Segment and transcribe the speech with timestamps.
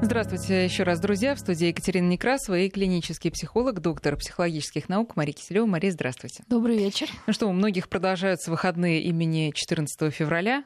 [0.00, 1.34] Здравствуйте еще раз, друзья.
[1.34, 5.66] В студии Екатерина Некрасова и клинический психолог, доктор психологических наук Мария Киселева.
[5.66, 6.44] Мария, здравствуйте.
[6.48, 7.08] Добрый вечер.
[7.26, 10.62] Ну что, у многих продолжаются выходные имени 14 февраля.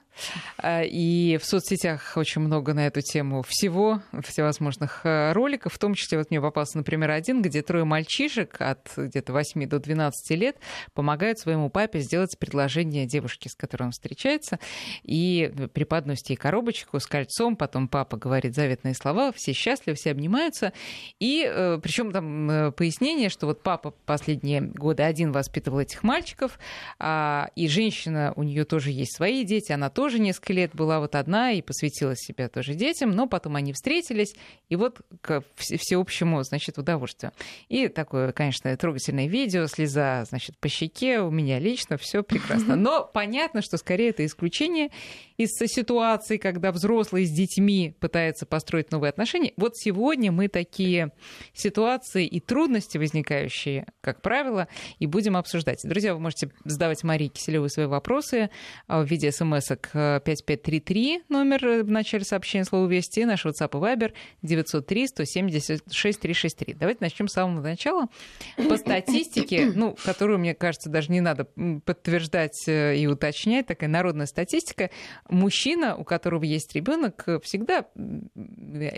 [0.59, 5.73] А, и в соцсетях очень много на эту тему всего, всевозможных а, роликов.
[5.73, 9.79] В том числе вот мне попался, например, один, где трое мальчишек от где-то 8 до
[9.79, 10.59] 12 лет
[10.93, 14.59] помогают своему папе сделать предложение девушке, с которой он встречается.
[15.05, 17.57] И преподносит ей коробочку с кольцом.
[17.57, 20.73] Потом папа говорит заветные слова все счастливы, все обнимаются.
[21.21, 26.59] И э, причем там э, пояснение, что вот папа последние годы один воспитывал этих мальчиков,
[26.99, 31.15] а, и женщина, у нее тоже есть свои дети, она тоже несколько лет была вот
[31.15, 34.35] одна и посвятила себя тоже детям, но потом они встретились,
[34.69, 37.33] и вот к всеобщему, значит, удовольствию.
[37.69, 42.77] И такое, конечно, трогательное видео, слеза, значит, по щеке, у меня лично все прекрасно.
[42.77, 44.91] Но понятно, что скорее это исключение
[45.37, 49.53] из ситуации, когда взрослый с детьми пытается построить новые отношений.
[49.57, 51.13] Вот сегодня мы такие
[51.55, 55.81] ситуации и трудности, возникающие, как правило, и будем обсуждать.
[55.85, 58.51] Друзья, вы можете задавать Марии Киселевой свои вопросы
[58.89, 63.97] а, в виде смс к 5533, номер в начале сообщения слова «Вести», наш WhatsApp и
[63.97, 65.85] Viber 903 176
[66.21, 66.75] 363.
[66.75, 68.09] Давайте начнем с самого начала.
[68.57, 71.47] По статистике, ну, которую, мне кажется, даже не надо
[71.85, 74.91] подтверждать э, и уточнять, такая народная статистика,
[75.29, 77.87] мужчина, у которого есть ребенок, всегда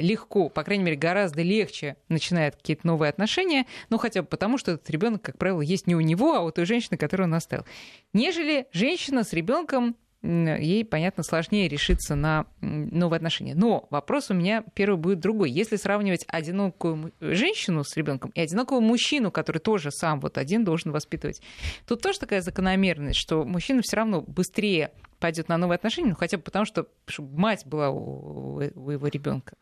[0.04, 4.72] легко, по крайней мере, гораздо легче начинает какие-то новые отношения, ну хотя бы потому, что
[4.72, 7.64] этот ребенок, как правило, есть не у него, а у той женщины, которую он оставил.
[8.12, 13.54] Нежели женщина с ребенком ей, понятно, сложнее решиться на новые отношения.
[13.54, 15.50] Но вопрос у меня первый будет другой.
[15.50, 20.92] Если сравнивать одинокую женщину с ребенком и одинокого мужчину, который тоже сам вот один должен
[20.92, 21.42] воспитывать,
[21.86, 26.38] тут тоже такая закономерность, что мужчина все равно быстрее пойдет на новые отношения, ну хотя
[26.38, 29.56] бы потому, что чтобы мать была у, у его ребенка.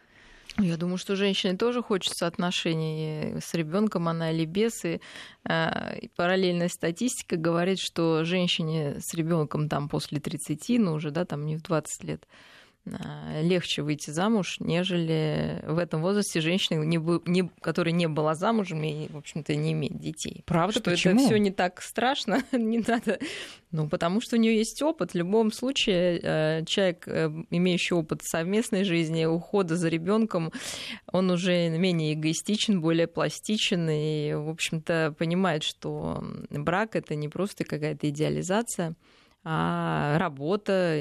[0.58, 4.84] Я думаю, что женщине тоже хочется отношений с ребенком, она или без.
[4.84, 5.00] И,
[5.48, 11.24] э, и параллельная статистика говорит, что женщине с ребенком там после 30, ну уже да,
[11.24, 12.26] там не в 20 лет,
[12.84, 16.98] легче выйти замуж, нежели в этом возрасте женщина, не,
[17.30, 20.42] не, которая не была замужем и, в общем-то, не имеет детей.
[20.46, 20.80] Правда?
[20.80, 21.14] Что Почему?
[21.14, 23.20] это все не так страшно, не надо.
[23.70, 25.12] Ну, потому что у нее есть опыт.
[25.12, 30.52] В любом случае, э, человек, э, имеющий опыт совместной жизни, ухода за ребенком,
[31.06, 37.64] он уже менее эгоистичен, более пластичен и, в общем-то, понимает, что брак это не просто
[37.64, 38.96] какая-то идеализация
[39.44, 40.96] а работа,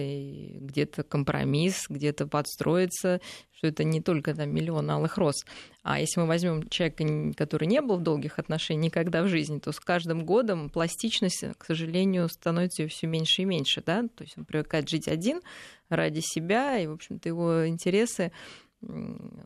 [0.55, 3.21] где-то компромисс, где-то подстроиться,
[3.51, 5.45] что это не только там миллион алых роз.
[5.83, 9.71] А если мы возьмем человека, который не был в долгих отношениях никогда в жизни, то
[9.71, 13.83] с каждым годом пластичность, к сожалению, становится все меньше и меньше.
[13.85, 14.01] Да?
[14.15, 15.41] То есть он привыкает жить один
[15.89, 18.31] ради себя, и, в общем-то, его интересы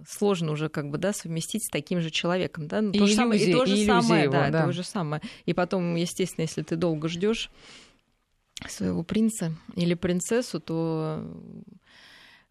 [0.08, 2.70] сложно уже как бы да, совместить с таким же человеком.
[2.70, 2.80] Да?
[2.80, 4.66] И, то же самое, и то же самое, его, да, да.
[4.66, 5.22] то же самое.
[5.46, 7.50] И потом, естественно, если ты долго ждешь
[8.68, 11.24] своего принца или принцессу, то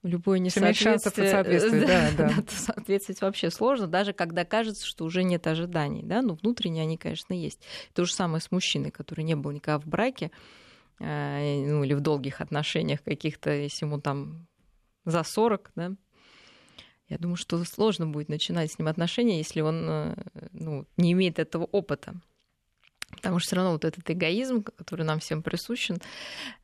[0.03, 1.31] любое несоответствие...
[1.31, 2.35] соответствие, да, да.
[2.37, 2.43] да.
[2.49, 7.33] соответствовать вообще сложно, даже когда кажется, что уже нет ожиданий, да, но внутренне они, конечно,
[7.33, 7.61] есть.
[7.95, 10.31] То же самое с мужчиной, который не был никогда в браке,
[11.01, 14.47] э, ну, или в долгих отношениях каких-то, если ему там
[15.05, 15.93] за 40, да,
[17.09, 20.15] я думаю, что сложно будет начинать с ним отношения, если он э,
[20.53, 22.15] ну, не имеет этого опыта.
[23.17, 25.99] Потому что все равно вот этот эгоизм, который нам всем присущен,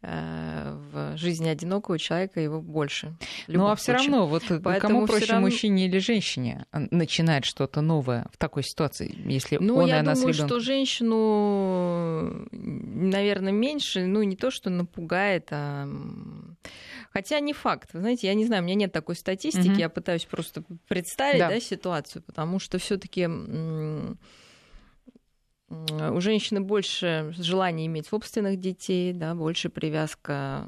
[0.03, 3.16] э, в жизни одинокого человека его больше.
[3.49, 5.47] Ну а все равно, вот Поэтому кому проще, равно...
[5.47, 10.15] мужчине или женщине начинать что-то новое в такой ситуации, если ну, он я и она
[10.15, 10.49] думаю, с ребенком?
[10.49, 15.89] что женщину, наверное, меньше, ну не то, что напугает, а
[17.12, 17.91] Хотя не факт.
[17.93, 19.78] Вы знаете, я не знаю, у меня нет такой статистики, угу.
[19.78, 21.49] я пытаюсь просто представить да.
[21.49, 23.28] Да, ситуацию, потому что все-таки
[25.70, 30.66] у женщины больше желания иметь собственных детей, да, больше привязка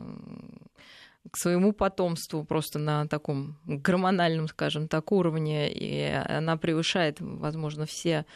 [1.31, 8.27] к своему потомству просто на таком гормональном, скажем так, уровне, и она превышает, возможно, все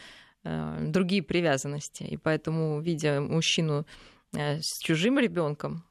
[0.44, 2.05] э, другие привязанности.
[2.05, 3.87] И поэтому, видя мужчину
[4.35, 5.85] э, с чужим ребенком,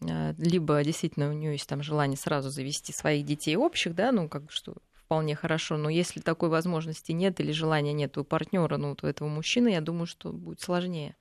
[0.00, 4.28] э, либо действительно у нее есть там желание сразу завести своих детей общих, да, ну
[4.28, 4.76] как что
[5.08, 9.26] вполне хорошо, но если такой возможности нет или желания нет у партнера, ну, у этого
[9.26, 11.16] мужчины, я думаю, что будет сложнее.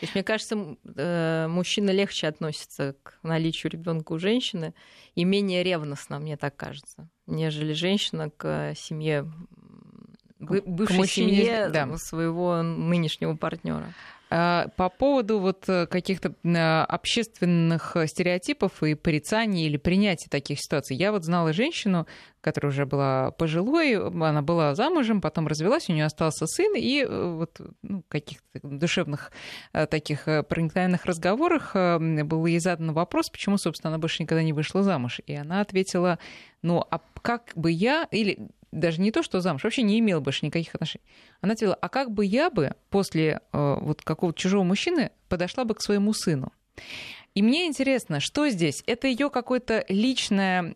[0.00, 4.74] То есть, мне кажется, э, мужчина легче относится к наличию ребенка у женщины
[5.14, 9.32] и менее ревностно, мне так кажется, нежели женщина к семье
[10.38, 11.96] бывшей к мужчине, семье да.
[11.96, 13.94] своего нынешнего партнера.
[14.28, 20.96] А, по поводу вот э, каких-то а, общественных стереотипов и порицаний или принятия таких ситуаций.
[20.96, 22.08] Я вот знала женщину,
[22.40, 27.34] которая уже была пожилой, она была замужем, потом развелась, у нее остался сын, и э,
[27.36, 29.30] вот ну, каких-то душевных
[29.72, 34.82] э, таких проникновенных разговорах был ей задан вопрос, почему, собственно, она больше никогда не вышла
[34.82, 35.20] замуж.
[35.26, 36.18] И она ответила,
[36.62, 38.38] ну, а как бы я, или
[38.76, 41.04] даже не то, что замуж, вообще не имела больше никаких отношений.
[41.40, 45.74] Она ответила, а как бы я бы после э, вот какого-то чужого мужчины подошла бы
[45.74, 46.52] к своему сыну?
[47.36, 48.82] И мне интересно, что здесь?
[48.86, 50.74] Это ее какое-то личное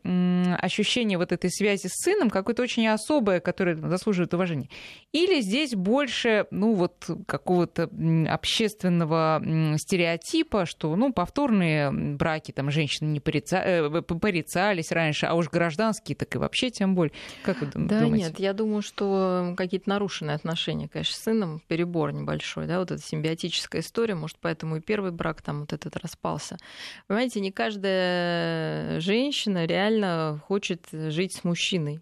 [0.58, 4.68] ощущение вот этой связи с сыном, какое-то очень особое, которое заслуживает уважения.
[5.12, 7.88] Или здесь больше, ну, вот какого-то
[8.28, 9.42] общественного
[9.78, 13.56] стереотипа, что, ну, повторные браки, там, женщины не порица...
[13.56, 17.14] Э, порицались раньше, а уж гражданские, так и вообще тем более.
[17.42, 18.26] Как вы да, думаете?
[18.26, 23.02] нет, я думаю, что какие-то нарушенные отношения, конечно, с сыном, перебор небольшой, да, вот эта
[23.02, 26.58] симбиотическая история, может, поэтому и первый брак там вот этот распался вопроса.
[27.06, 32.00] Понимаете, не каждая женщина реально хочет жить с мужчиной.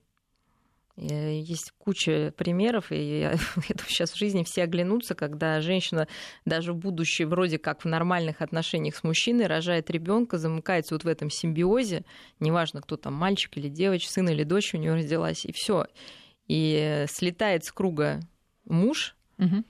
[0.97, 3.33] Есть куча примеров, и я,
[3.69, 6.09] это сейчас в жизни все оглянутся, когда женщина
[6.45, 6.81] даже в
[7.27, 12.05] вроде как в нормальных отношениях с мужчиной рожает ребенка, замыкается вот в этом симбиозе,
[12.41, 15.87] неважно, кто там, мальчик или девочка, сын или дочь у нее родилась, и все.
[16.49, 18.19] И слетает с круга
[18.65, 19.63] муж, угу.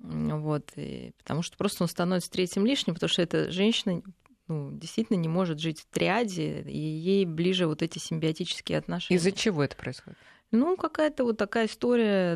[0.00, 4.02] Вот, и, потому что просто он становится третьим лишним, потому что эта женщина
[4.46, 9.18] ну, действительно не может жить в триаде, и ей ближе вот эти симбиотические отношения.
[9.18, 10.18] Из-за чего это происходит?
[10.50, 12.34] Ну, какая-то вот такая история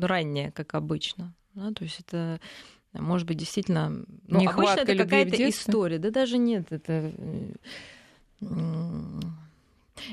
[0.00, 1.34] ранняя, как обычно.
[1.54, 2.40] Да, то есть это
[2.92, 4.04] может быть действительно...
[4.26, 5.98] Ну, обычно это какая-то история.
[5.98, 7.12] Да даже нет, это...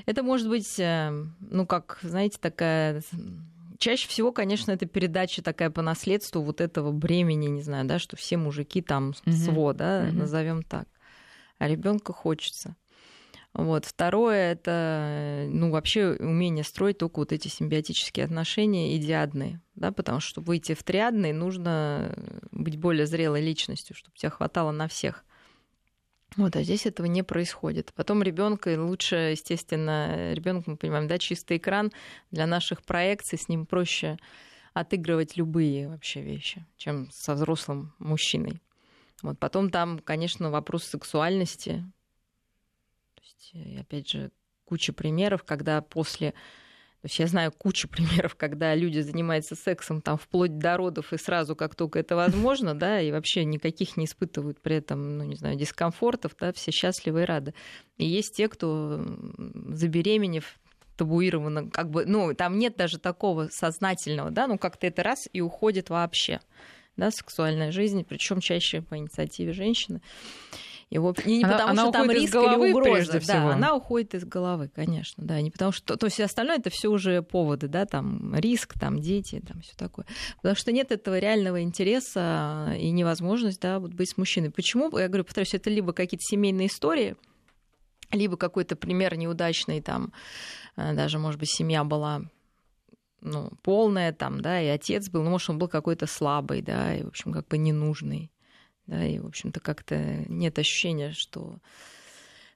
[0.05, 3.01] Это может быть, э, ну, как, знаете, такая
[3.79, 8.15] чаще всего, конечно, это передача такая по наследству вот этого бремени, не знаю, да, что
[8.15, 9.31] все мужики там mm-hmm.
[9.31, 10.11] СВО, да, mm-hmm.
[10.11, 10.87] назовем так.
[11.57, 12.75] А ребенка хочется.
[13.53, 13.85] Вот.
[13.85, 19.61] Второе это ну, вообще умение строить только вот эти симбиотические отношения идиадные.
[19.75, 22.15] Да, потому что, чтобы выйти в триадные, нужно
[22.51, 25.25] быть более зрелой личностью, чтобы тебя хватало на всех.
[26.37, 27.91] Вот, а здесь этого не происходит.
[27.95, 31.91] Потом ребенка лучше, естественно, ребенок, мы понимаем, да, чистый экран
[32.31, 34.17] для наших проекций, с ним проще
[34.73, 38.61] отыгрывать любые вообще вещи, чем со взрослым мужчиной.
[39.23, 41.83] Вот потом там, конечно, вопрос сексуальности.
[43.15, 44.31] То есть, опять же,
[44.65, 46.35] куча примеров, когда после
[47.01, 51.17] то есть я знаю кучу примеров, когда люди занимаются сексом там вплоть до родов и
[51.17, 55.35] сразу, как только это возможно, да, и вообще никаких не испытывают при этом, ну, не
[55.35, 57.53] знаю, дискомфортов, да, все счастливы и рады.
[57.97, 59.05] И есть те, кто
[59.69, 60.59] забеременев
[60.97, 65.39] табуировано, как бы, ну, там нет даже такого сознательного, да, ну, как-то это раз и
[65.39, 66.41] уходит вообще,
[66.97, 70.01] да, сексуальная жизнь, причем чаще по инициативе женщины.
[70.89, 73.13] И, и не она, потому, она что там риск головы, или угроза.
[73.13, 73.49] Да, всего.
[73.49, 75.39] она уходит из головы, конечно, да.
[75.39, 75.97] Не потому что.
[75.97, 80.07] То есть остальное это все уже поводы, да, там риск, там дети, там все такое.
[80.37, 84.49] Потому что нет этого реального интереса и невозможность, да, вот быть с мужчиной.
[84.49, 84.85] Почему?
[84.97, 87.15] Я говорю, повторюсь, это либо какие-то семейные истории,
[88.11, 90.11] либо какой-то пример неудачный, там,
[90.75, 92.23] э, даже, может быть, семья была
[93.21, 97.03] ну, полная там, да, и отец был, ну, может, он был какой-то слабый, да, и,
[97.03, 98.31] в общем, как бы ненужный.
[98.89, 101.59] Да, и, в общем-то, как-то нет ощущения, что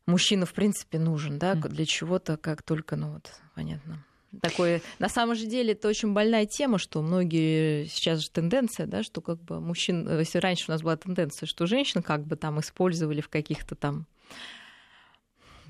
[0.08, 4.04] мужчина, в принципе, нужен, да, для чего-то, как только, ну вот, понятно.
[4.42, 9.04] Такое, на самом же деле, это очень больная тема, что многие сейчас же тенденция, да,
[9.04, 12.60] что как бы мужчин, если раньше у нас была тенденция, что женщин как бы там
[12.60, 14.08] использовали в каких-то там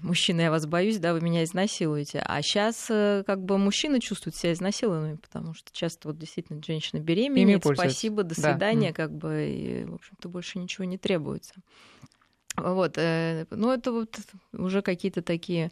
[0.03, 2.23] мужчина, я вас боюсь, да, вы меня изнасилуете.
[2.25, 6.99] А сейчас э, как бы мужчины чувствуют себя изнасилованными, потому что часто вот действительно женщина
[6.99, 8.93] беременеет, спасибо, до свидания, да.
[8.93, 11.55] как бы, и, в общем-то, больше ничего не требуется.
[12.55, 14.19] Вот, э, ну это вот
[14.51, 15.71] уже какие-то такие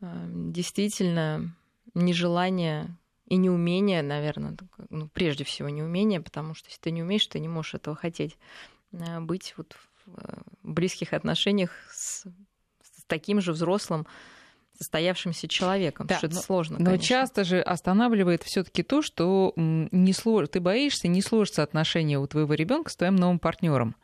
[0.00, 1.54] э, действительно
[1.94, 4.56] нежелания и неумение, наверное,
[4.90, 8.36] ну, прежде всего неумение, потому что если ты не умеешь, ты не можешь этого хотеть
[9.20, 12.26] быть вот в близких отношениях с
[13.12, 14.06] таким же взрослым
[14.78, 16.78] состоявшимся человеком, да, что это но, сложно.
[16.78, 17.06] Но конечно.
[17.06, 20.48] часто же останавливает все-таки то, что не слож...
[20.48, 23.94] ты боишься, не сложится отношения у твоего ребенка с твоим новым партнером.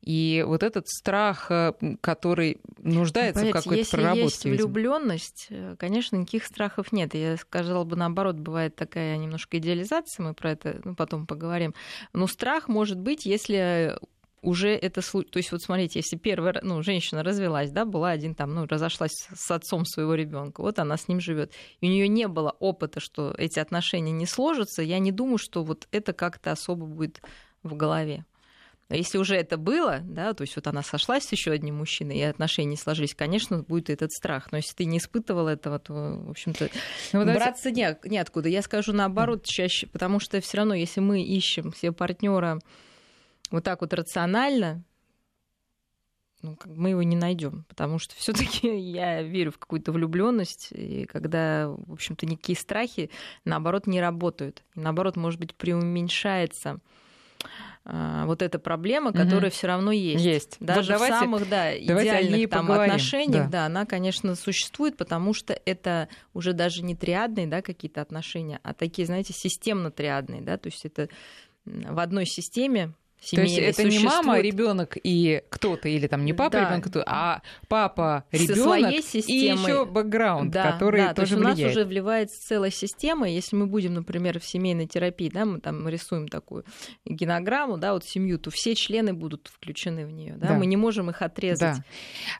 [0.00, 4.24] И вот этот страх, э, который нуждается Понимаете, в какой-то если проработке.
[4.24, 7.14] Если есть влюбленность, э, конечно, никаких страхов нет.
[7.14, 11.74] Я сказала бы наоборот, бывает такая немножко идеализация, мы про это ну, потом поговорим.
[12.12, 13.96] Но страх может быть, если
[14.42, 18.54] уже это то есть вот смотрите, если первая ну, женщина развелась, да, была один там,
[18.54, 22.28] ну, разошлась с отцом своего ребенка, вот она с ним живет, и у нее не
[22.28, 26.86] было опыта, что эти отношения не сложатся, я не думаю, что вот это как-то особо
[26.86, 27.22] будет
[27.62, 28.24] в голове.
[28.90, 32.22] Если уже это было, да, то есть вот она сошлась с еще одним мужчиной, и
[32.22, 34.52] отношения сложились, конечно, будет этот страх.
[34.52, 36.68] Но если ты не испытывал этого, то, в общем-то,
[37.12, 38.50] ну, браться не, неоткуда.
[38.50, 42.58] Я скажу наоборот чаще, потому что все равно, если мы ищем себе партнера
[43.52, 44.82] вот так вот рационально,
[46.42, 51.68] ну, мы его не найдем, потому что все-таки я верю в какую-то влюбленность, и когда,
[51.68, 53.10] в общем-то, никакие страхи,
[53.44, 54.64] наоборот, не работают.
[54.74, 56.80] И, наоборот, может быть, преуменьшается
[57.84, 59.54] а, вот эта проблема, которая угу.
[59.54, 60.24] все равно есть.
[60.24, 60.56] Есть.
[60.60, 63.50] Даже вот давайте, в самых да, идеальных там, отношениях, да.
[63.50, 68.72] да, она, конечно, существует, потому что это уже даже не триадные да, какие-то отношения, а
[68.72, 70.42] такие, знаете, системно-триадные.
[70.42, 71.08] Да, то есть это
[71.64, 72.92] в одной системе
[73.30, 73.92] то есть это существует...
[73.92, 76.76] не мама, ребенок и кто-то, или там не папа, да.
[76.76, 81.58] ребенок, а папа, ребенок и еще бэкграунд, да, который да, тоже то есть влияет.
[81.58, 83.28] у нас уже вливается целая система.
[83.28, 86.64] Если мы будем, например, в семейной терапии, да, мы там рисуем такую
[87.04, 90.48] генограмму, да, вот семью, то все члены будут включены в нее, да?
[90.48, 91.76] да, мы не можем их отрезать.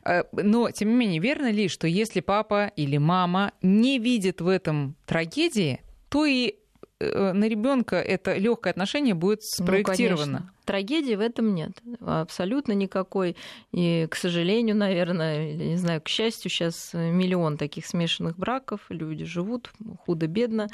[0.03, 0.19] Да.
[0.19, 4.47] Э, но тем не менее верно ли, что если папа или мама не видит в
[4.47, 6.55] этом трагедии, то и
[6.99, 10.39] на ребенка это легкое отношение будет ну, спроектировано.
[10.45, 11.71] Ну, Трагедии в этом нет.
[11.99, 13.35] Абсолютно никакой.
[13.71, 18.81] И, к сожалению, наверное, или не знаю, к счастью, сейчас миллион таких смешанных браков.
[18.89, 19.71] Люди живут
[20.05, 20.69] худо-бедно.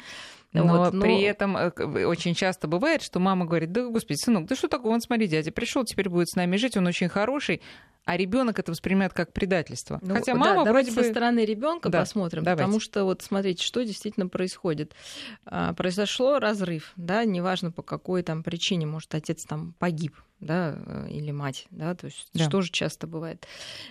[0.52, 1.70] Но, вот, но при этом э,
[2.04, 5.52] очень часто бывает, что мама говорит, да, господи, сынок, да что такое, он, смотри, дядя
[5.52, 7.60] пришел, теперь будет с нами жить, он очень хороший,
[8.04, 10.00] а ребенок это воспринимает как предательство.
[10.02, 11.04] Ну, Хотя мама да, давайте бы...
[11.04, 12.64] со стороны ребенка да, посмотрим, давайте.
[12.64, 14.94] потому что вот смотрите, что действительно происходит.
[15.44, 21.10] А, произошло разрыв, да, неважно по какой там причине, может отец там погиб, да, э,
[21.10, 22.44] или мать, да, то есть да.
[22.44, 23.46] что же часто бывает,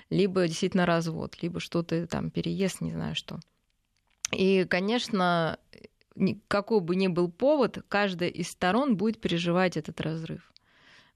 [0.10, 3.40] либо действительно развод, либо что-то там переезд, не знаю что.
[4.32, 5.58] И, конечно,
[6.48, 10.50] какой бы ни был повод, каждая из сторон будет переживать этот разрыв.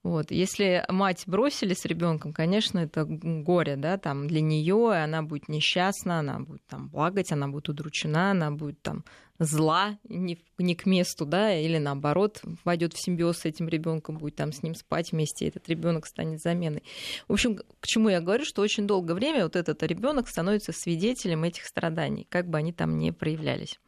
[0.03, 0.31] Вот.
[0.31, 6.19] Если мать бросили с ребенком, конечно, это горе, да, там для нее, она будет несчастна,
[6.19, 9.05] она будет там плакать, она будет удручена, она будет там
[9.39, 14.35] зла не, не к месту, да, или наоборот, войдет в симбиоз с этим ребенком, будет
[14.35, 16.83] там с ним спать вместе, и этот ребенок станет заменой.
[17.29, 21.45] В общем, к чему я говорю, что очень долгое время вот этот ребенок становится свидетелем
[21.45, 23.79] этих страданий, как бы они там ни проявлялись.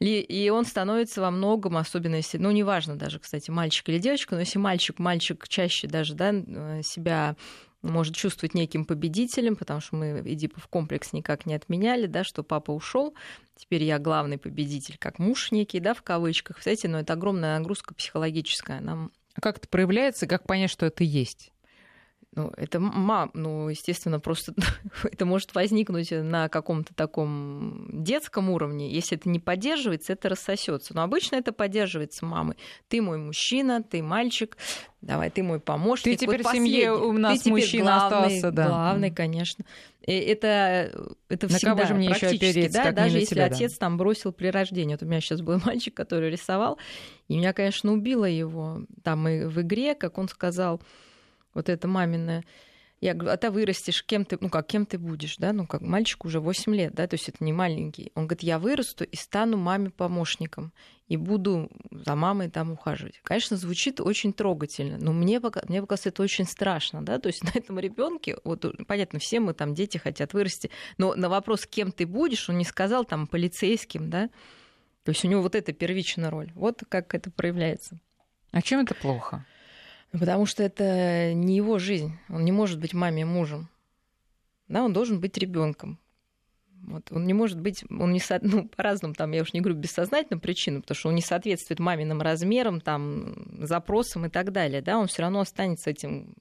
[0.00, 4.40] И он становится во многом, особенно если, ну, неважно даже, кстати, мальчик или девочка, но
[4.40, 7.36] если мальчик, мальчик чаще даже, да, э, себя
[7.82, 12.72] может чувствовать неким победителем, потому что мы Эдипов комплекс никак не отменяли, да, что папа
[12.72, 13.14] ушел,
[13.56, 16.58] теперь я главный победитель, как муж некий, да, в кавычках.
[16.58, 18.80] Кстати, но это огромная нагрузка психологическая.
[18.80, 19.12] Нам...
[19.34, 21.52] А как это проявляется, как понять, что это есть?
[22.36, 24.54] Ну, это мам, ну, естественно, просто
[25.04, 28.90] это может возникнуть на каком-то таком детском уровне.
[28.90, 30.94] Если это не поддерживается, это рассосется.
[30.94, 32.56] Но обычно это поддерживается мамой.
[32.88, 34.56] Ты мой мужчина, ты мальчик,
[35.00, 36.04] давай, ты мой помощник.
[36.04, 38.68] Ты теперь вот в семье у нас ты мужчина главный, остался, да.
[38.68, 39.64] Главный, конечно.
[40.04, 40.92] И это,
[41.28, 43.78] это на всегда кого же мне практически, еще опереться, да, даже если себя, отец да.
[43.78, 44.94] там бросил при рождении.
[44.94, 46.78] Вот у меня сейчас был мальчик, который рисовал,
[47.28, 50.80] и меня, конечно, убило его там и в игре, как он сказал,
[51.54, 52.44] вот это маминое.
[53.00, 55.82] Я говорю, а ты вырастешь, кем ты, ну как, кем ты будешь, да, ну как,
[55.82, 58.12] мальчик уже 8 лет, да, то есть это не маленький.
[58.14, 60.72] Он говорит, я вырасту и стану маме помощником,
[61.06, 63.20] и буду за мамой там ухаживать.
[63.22, 67.42] Конечно, звучит очень трогательно, но мне, пока, мне показалось, это очень страшно, да, то есть
[67.44, 71.92] на этом ребенке, вот понятно, все мы там дети хотят вырасти, но на вопрос, кем
[71.92, 74.30] ты будешь, он не сказал там полицейским, да,
[75.02, 76.50] то есть у него вот эта первичная роль.
[76.54, 77.98] Вот как это проявляется.
[78.50, 79.44] А чем это плохо?
[80.18, 82.16] Потому что это не его жизнь.
[82.28, 83.68] Он не может быть маме мужем.
[84.68, 85.98] Да, он должен быть ребенком.
[86.82, 87.10] Вот.
[87.10, 90.40] Он не может быть, он не со, ну, по-разному, там, я уж не говорю бессознательным
[90.40, 95.06] причинам, потому что он не соответствует маминым размерам, там, запросам и так далее, да, он
[95.08, 96.34] все равно останется этим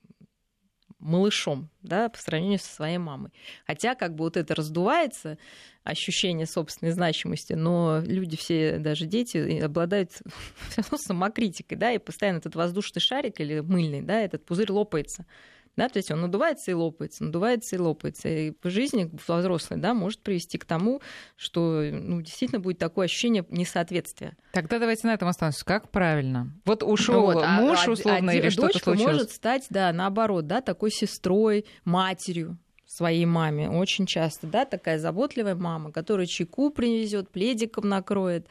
[1.03, 3.31] малышом, да, по сравнению со своей мамой.
[3.67, 5.37] Хотя как бы вот это раздувается,
[5.83, 10.11] ощущение собственной значимости, но люди все, даже дети, обладают
[10.69, 15.25] все равно самокритикой, да, и постоянно этот воздушный шарик или мыльный, да, этот пузырь лопается.
[15.75, 18.29] Да, то есть он надувается и лопается, надувается и лопается.
[18.29, 21.01] И в жизни взрослой да, может привести к тому,
[21.35, 24.37] что ну, действительно будет такое ощущение несоответствия.
[24.51, 25.65] Тогда давайте на этом останемся.
[25.65, 26.53] Как правильно?
[26.65, 29.13] Вот ушел вот, а, муж, а, условно, а, или что-то случилось?
[29.13, 35.55] может стать, да, наоборот, да, такой сестрой, матерью своей маме очень часто, да, такая заботливая
[35.55, 38.47] мама, которая чайку привезет, пледиком накроет,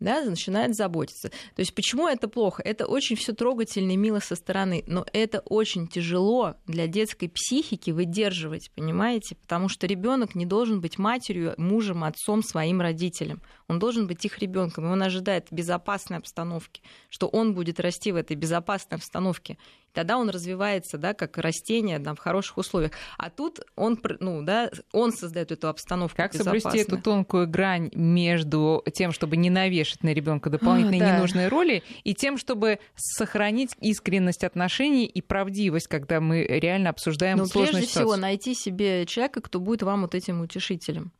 [0.00, 1.30] да, начинает заботиться.
[1.30, 2.62] То есть почему это плохо?
[2.62, 7.90] Это очень все трогательно и мило со стороны, но это очень тяжело для детской психики
[7.90, 9.36] выдерживать, понимаете?
[9.36, 13.40] Потому что ребенок не должен быть матерью, мужем, отцом, своим родителям.
[13.68, 18.16] Он должен быть их ребенком, и он ожидает безопасной обстановки, что он будет расти в
[18.16, 19.58] этой безопасной обстановке.
[19.94, 22.90] Тогда он развивается, да, как растение, да, в хороших условиях.
[23.16, 26.16] А тут он, ну, да, он создает эту обстановку.
[26.16, 31.16] Как соблюсти эту тонкую грань между тем, чтобы не навешать на ребенка дополнительные а, да.
[31.16, 37.46] ненужные роли, и тем, чтобы сохранить искренность отношений и правдивость, когда мы реально обсуждаем Но
[37.46, 38.08] сложную прежде ситуацию.
[38.08, 41.12] всего найти себе человека, кто будет вам вот этим утешителем.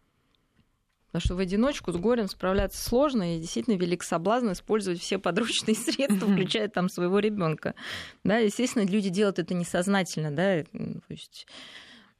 [1.14, 5.76] Потому что в одиночку с горем справляться сложно, и действительно велик соблазн использовать все подручные
[5.76, 7.76] средства, включая там своего ребенка.
[8.24, 11.46] Да, естественно, люди делают это несознательно, да, то есть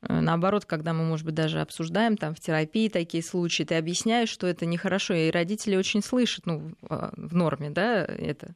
[0.02, 4.28] э, Наоборот, когда мы, может быть, даже обсуждаем там в терапии такие случаи, ты объясняешь,
[4.28, 8.54] что это нехорошо, и родители очень слышат, ну, в а, норме, да, это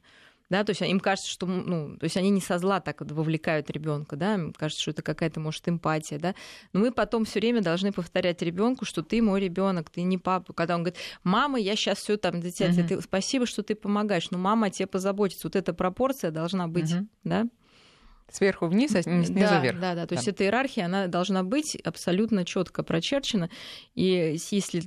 [0.49, 3.69] да, то есть им кажется, что, ну, то есть они не со зла так вовлекают
[3.69, 6.35] ребенка, да, им кажется, что это какая-то, может, эмпатия, да,
[6.73, 10.53] но мы потом все время должны повторять ребенку, что ты мой ребенок, ты не папа,
[10.53, 12.87] когда он говорит, мама, я сейчас все там тебя, uh-huh.
[12.87, 17.07] ты, спасибо, что ты помогаешь, но мама тебе позаботится, вот эта пропорция должна быть, uh-huh.
[17.23, 17.47] да,
[18.31, 19.79] Сверху вниз, а снизу да, вверх.
[19.79, 20.03] Да, да.
[20.03, 20.15] То да.
[20.15, 23.49] есть эта иерархия, она должна быть абсолютно четко прочерчена.
[23.95, 24.83] И если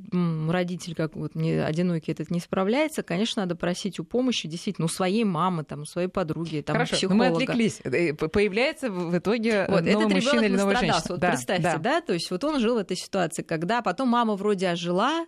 [0.50, 4.88] родитель, как вот мне одинокий этот не справляется, конечно, надо просить у помощи действительно у
[4.88, 7.25] своей мамы, там, у своей подруги, там, Хорошо, психолога.
[7.25, 7.80] мы отвлеклись.
[7.84, 11.02] Э, появляется в итоге вот, новый этот мужчина или новая женщина.
[11.08, 11.78] Вот да, представьте, да.
[11.78, 15.25] да, то есть вот он жил в этой ситуации, когда потом мама вроде ожила,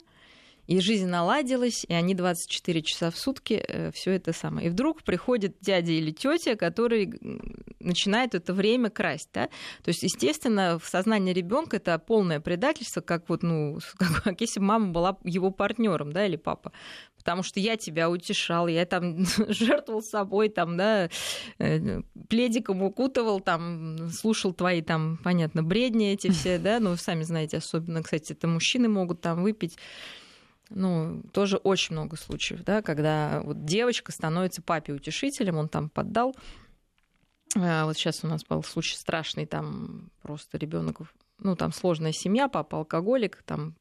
[0.66, 4.68] и жизнь наладилась, и они 24 часа в сутки э, все это самое.
[4.68, 7.12] И вдруг приходит дядя или тетя, который
[7.80, 9.30] начинает это время красть.
[9.34, 9.48] Да?
[9.82, 13.78] То есть, естественно, в сознании ребенка это полное предательство, как вот, ну,
[14.24, 16.72] как, если бы мама была его партнером, да, или папа
[17.24, 21.08] потому что я тебя утешал, я там жертвовал собой, там, да,
[21.58, 27.56] э, пледиком укутывал, там, слушал твои, там, понятно, бредни эти все, да, ну, сами знаете,
[27.56, 29.78] особенно, кстати, это мужчины могут там выпить
[30.70, 36.34] ну, тоже очень много случаев, да, когда вот девочка становится папе утешителем, он там поддал.
[37.56, 41.00] А, вот сейчас у нас был случай страшный, там просто ребенок,
[41.38, 43.76] ну, там сложная семья, папа алкоголик, там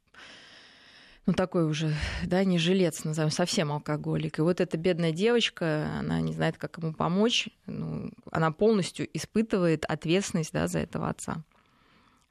[1.25, 4.39] ну, такой уже, да, не жилец, назовем, совсем алкоголик.
[4.39, 7.47] И вот эта бедная девочка, она не знает, как ему помочь.
[7.65, 11.43] Ну, она полностью испытывает ответственность, да, за этого отца.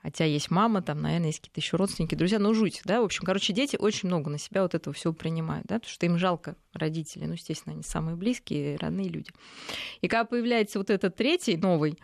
[0.02, 3.24] Хотя есть мама, там, наверное, есть какие-то еще родственники, друзья, ну жуть, да, в общем,
[3.24, 6.56] короче, дети очень много на себя вот этого всего принимают, да, потому что им жалко
[6.72, 9.30] родителей, ну, естественно, они самые близкие, родные люди.
[10.00, 11.98] И когда появляется вот этот третий, новый,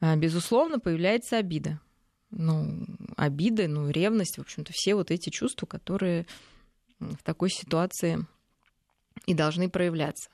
[0.00, 1.78] а, безусловно, появляется обида.
[2.30, 6.26] Ну, обида, ну, ревность, в общем-то, все вот эти чувства, которые
[6.98, 8.26] в такой ситуации
[9.26, 10.30] и должны проявляться.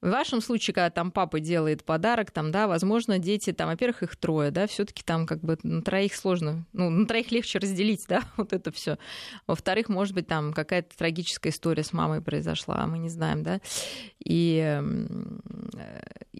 [0.00, 4.16] В вашем случае, когда там папа делает подарок, там, да, возможно, дети, там, во-первых, их
[4.16, 8.04] трое, да, все таки там как бы на троих сложно, ну, на троих легче разделить,
[8.08, 8.98] да, вот это все.
[9.46, 13.60] Во-вторых, может быть, там какая-то трагическая история с мамой произошла, мы не знаем, да.
[14.24, 14.80] И,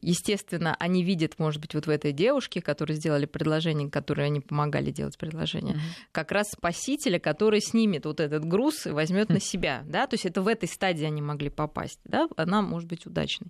[0.00, 4.90] естественно, они видят, может быть, вот в этой девушке, которые сделали предложение, которой они помогали
[4.92, 6.08] делать предложение, mm-hmm.
[6.12, 9.34] как раз спасителя, который снимет вот этот груз и возьмет mm-hmm.
[9.34, 12.88] на себя, да, то есть это в этой стадии они могли попасть, да, она может
[12.88, 13.47] быть удачной.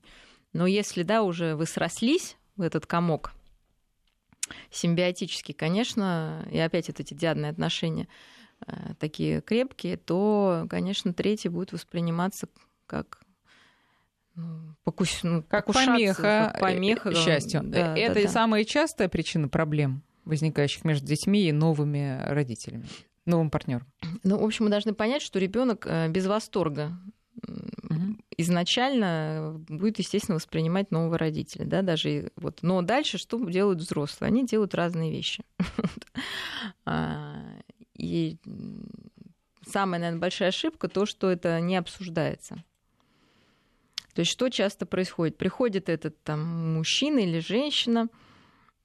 [0.53, 3.33] Но если, да, уже вы срослись в этот комок,
[4.71, 8.09] симбиотически, конечно, и опять это эти диадные отношения
[8.67, 12.49] э, такие крепкие, то, конечно, третий будет восприниматься
[12.87, 13.21] как
[14.35, 15.21] ну, покус...
[15.23, 17.61] ну, как помеха, как помеха счастью.
[17.65, 18.29] Да, это да, да.
[18.29, 22.87] самая частая причина проблем, возникающих между детьми и новыми родителями,
[23.27, 23.87] новым партнером.
[24.23, 26.99] Ну, в общем, мы должны понять, что ребенок э, без восторга.
[28.37, 32.61] Изначально будет, естественно, воспринимать нового родителя, да, даже вот.
[32.63, 34.29] Но дальше что делают взрослые?
[34.29, 35.45] Они делают разные вещи.
[36.85, 37.37] А,
[37.95, 38.39] и
[39.67, 42.65] самая, наверное, большая ошибка то, что это не обсуждается.
[44.15, 45.37] То есть что часто происходит?
[45.37, 48.09] Приходит этот там мужчина или женщина,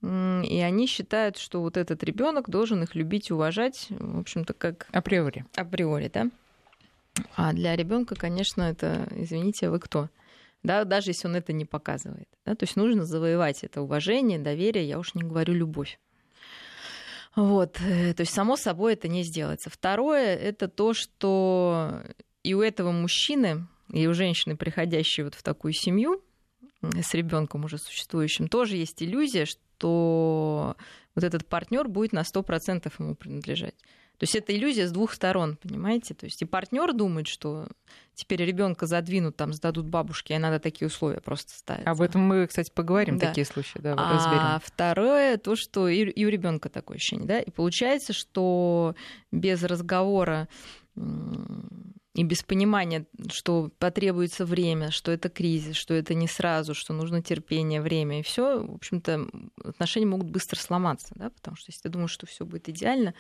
[0.04, 4.88] и они считают, что вот этот ребенок должен их любить и уважать, в общем-то, как
[4.92, 5.46] априори.
[5.56, 6.30] Априори, да.
[7.36, 10.10] А для ребенка, конечно, это, извините, вы кто?
[10.64, 12.28] Да, даже если он это не показывает.
[12.46, 16.00] Да, то есть нужно завоевать это уважение, доверие, я уж не говорю любовь.
[17.36, 19.70] Вот, э, то есть само собой это не сделается.
[19.70, 22.02] Второе это то, что
[22.44, 26.22] и у этого мужчины, и у женщины, приходящей вот в такую семью
[26.82, 30.76] с ребенком уже существующим, тоже есть иллюзия, что
[31.16, 33.76] вот этот партнер будет на 100% ему принадлежать.
[34.24, 36.14] То есть это иллюзия с двух сторон, понимаете?
[36.14, 37.68] То есть и партнер думает, что
[38.14, 41.86] теперь ребенка задвинут, там сдадут бабушке, и надо такие условия просто ставить.
[41.86, 43.28] Об этом мы, кстати, поговорим, да.
[43.28, 44.40] такие случаи, да, а разберем.
[44.40, 48.96] А второе, то, что и, и у ребенка такое ощущение, да, и получается, что
[49.34, 50.48] без разговора
[50.96, 57.22] и без понимания, что потребуется время, что это кризис, что это не сразу, что нужно
[57.22, 59.28] терпение, время, и все, в общем-то,
[59.66, 63.14] отношения могут быстро сломаться, да, потому что если ты думаешь, что все будет идеально,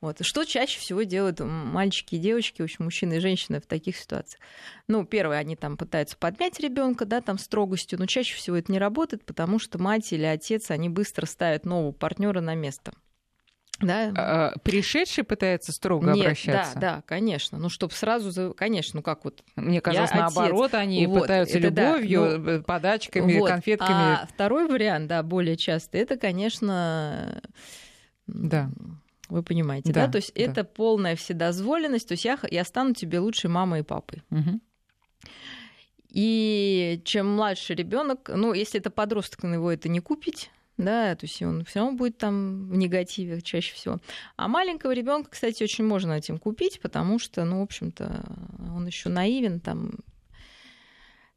[0.00, 0.18] вот.
[0.20, 4.40] Что чаще всего делают мальчики и девочки, в общем, мужчины и женщины в таких ситуациях?
[4.86, 8.78] Ну, первое, они там пытаются подмять ребенка, да, там строгостью, но чаще всего это не
[8.78, 12.92] работает, потому что мать или отец, они быстро ставят нового партнера на место.
[13.80, 14.12] Да.
[14.16, 16.74] А, а пришедший пытается строго Нет, обращаться.
[16.74, 17.58] Да, да, конечно.
[17.58, 19.44] Ну, чтобы сразу, конечно, ну как вот.
[19.54, 20.80] Мне казалось, я наоборот, отец.
[20.80, 23.48] они вот, пытаются любовью, да, ну, подачками, вот.
[23.48, 24.22] конфетками.
[24.22, 27.40] А второй вариант, да, более часто, это, конечно,
[28.26, 28.68] да.
[29.28, 30.06] Вы понимаете, да?
[30.06, 30.12] да?
[30.12, 30.42] То есть да.
[30.42, 32.08] это полная вседозволенность.
[32.08, 34.22] То есть я, я стану тебе лучшей мамой и папой.
[34.30, 34.60] Угу.
[36.10, 41.26] И чем младше ребенок, ну, если это подросток, на его это не купить, да, то
[41.26, 43.98] есть он все равно будет там в негативе чаще всего.
[44.36, 48.24] А маленького ребенка, кстати, очень можно этим купить, потому что, ну, в общем-то,
[48.74, 49.90] он еще наивен, там,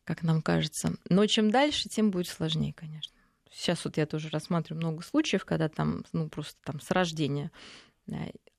[0.04, 0.94] как нам кажется.
[1.10, 3.14] Но чем дальше, тем будет сложнее, конечно.
[3.52, 7.52] Сейчас вот я тоже рассматриваю много случаев, когда там, ну, просто там с рождения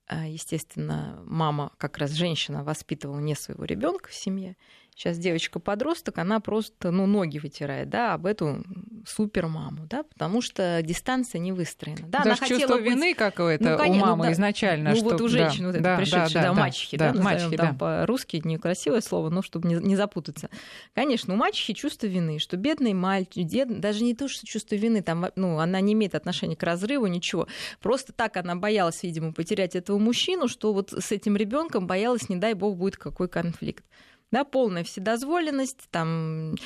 [0.06, 4.56] а, естественно, мама, как раз женщина, воспитывала не своего ребенка в семье,
[4.94, 8.62] Сейчас девочка-подросток, она просто, ну, ноги вытирает, да, об эту
[9.06, 12.06] супермаму, да, потому что дистанция не выстроена.
[12.08, 12.86] Да, Даже она хотела чувство быть...
[12.86, 14.90] вины какое-то ну, конечно, у мамы ну, да, изначально.
[14.90, 15.04] Ну, что...
[15.06, 17.56] вот у женщин, да, вот это да, пришедшие, да, да, да, мачехи, да, да мачехи,
[17.56, 17.74] там да.
[17.78, 20.50] по-русски некрасивое слово, но чтобы не, не запутаться.
[20.94, 25.02] Конечно, у мачехи чувство вины, что бедный мальчик, дед, даже не то, что чувство вины,
[25.02, 27.48] там, ну, она не имеет отношения к разрыву, ничего.
[27.80, 32.36] Просто так она боялась, видимо, потерять этого мужчину, что вот с этим ребенком боялась, не
[32.36, 33.84] дай бог, будет какой конфликт
[34.32, 36.56] да, полная вседозволенность, там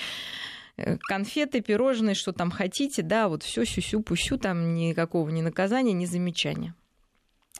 [0.79, 6.07] э, конфеты, пирожные, что там хотите, да, вот все сюсю-пусю, там никакого ни наказания, ни
[6.07, 6.74] замечания.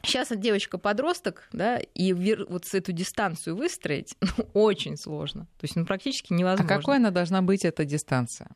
[0.03, 5.45] Сейчас девочка-подросток, да, и вот с эту дистанцию выстроить ну, очень сложно.
[5.59, 6.75] То есть ну, практически невозможно.
[6.75, 8.49] А какой она должна быть, эта дистанция?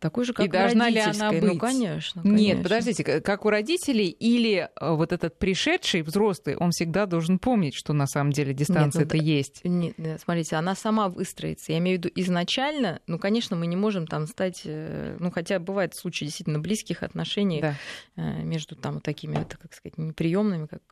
[0.00, 1.52] Такой же, как и должна ли она ну, быть?
[1.54, 2.40] Ну, конечно, конечно.
[2.40, 7.74] Нет, подождите, как у родителей или э, вот этот пришедший взрослый, он всегда должен помнить,
[7.74, 9.60] что на самом деле дистанция это ну, есть?
[9.64, 11.72] Нет, нет, смотрите, она сама выстроится.
[11.72, 15.58] Я имею в виду изначально, ну, конечно, мы не можем там стать, э, ну, хотя
[15.58, 17.76] бывают случаи действительно близких отношений да.
[18.16, 20.82] Э, между там вот такими, это, как сказать, неприемными, как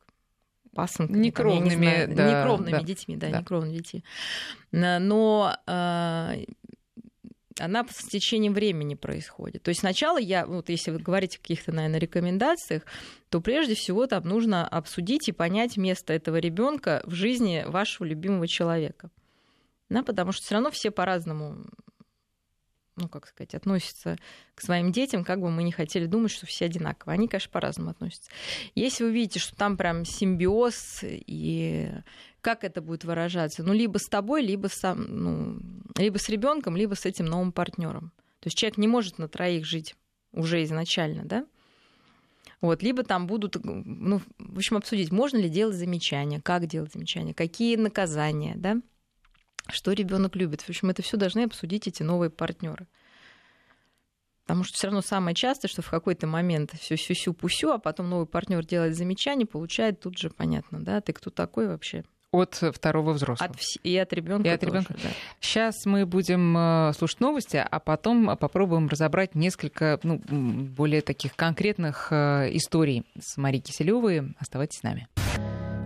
[0.73, 3.39] пасынками, некровными, там, знаю, да, некровными да, детьми, да, да.
[3.39, 4.03] некровными детьми.
[4.71, 5.57] Но
[7.59, 9.63] она с течением времени происходит.
[9.63, 12.83] То есть сначала я, вот если вы говорите о каких-то, наверное, рекомендациях,
[13.29, 18.47] то прежде всего там нужно обсудить и понять место этого ребенка в жизни вашего любимого
[18.47, 19.09] человека.
[19.89, 21.65] Да, потому что все равно все по-разному
[22.97, 24.17] ну, как сказать, относятся
[24.53, 27.15] к своим детям, как бы мы не хотели думать, что все одинаковые.
[27.15, 28.29] Они, конечно, по-разному относятся.
[28.75, 31.89] Если вы видите, что там прям симбиоз и
[32.41, 33.63] как это будет выражаться?
[33.63, 35.59] Ну, либо с тобой, либо, сам, ну,
[35.97, 38.11] либо с ребенком, либо с этим новым партнером.
[38.39, 39.95] То есть человек не может на троих жить
[40.33, 41.45] уже изначально, да?
[42.59, 47.33] Вот, либо там будут, ну, в общем, обсудить, можно ли делать замечания, как делать замечания,
[47.33, 48.77] какие наказания, да,
[49.67, 50.61] что ребенок любит.
[50.61, 52.87] В общем, это все должны обсудить эти новые партнеры.
[54.43, 58.25] Потому что все равно самое частое, что в какой-то момент все сю-сю-пусю, а потом новый
[58.25, 63.51] партнер делает замечание, получает тут же понятно, да, ты кто такой вообще, от второго взрослого.
[63.51, 64.47] От, и от ребенка.
[64.47, 64.93] И от ребенка.
[64.93, 65.09] Да.
[65.39, 72.07] Сейчас мы будем э, слушать новости, а потом попробуем разобрать несколько ну, более таких конкретных
[72.11, 74.33] э, историй с Марией Киселевой.
[74.39, 75.07] Оставайтесь с нами.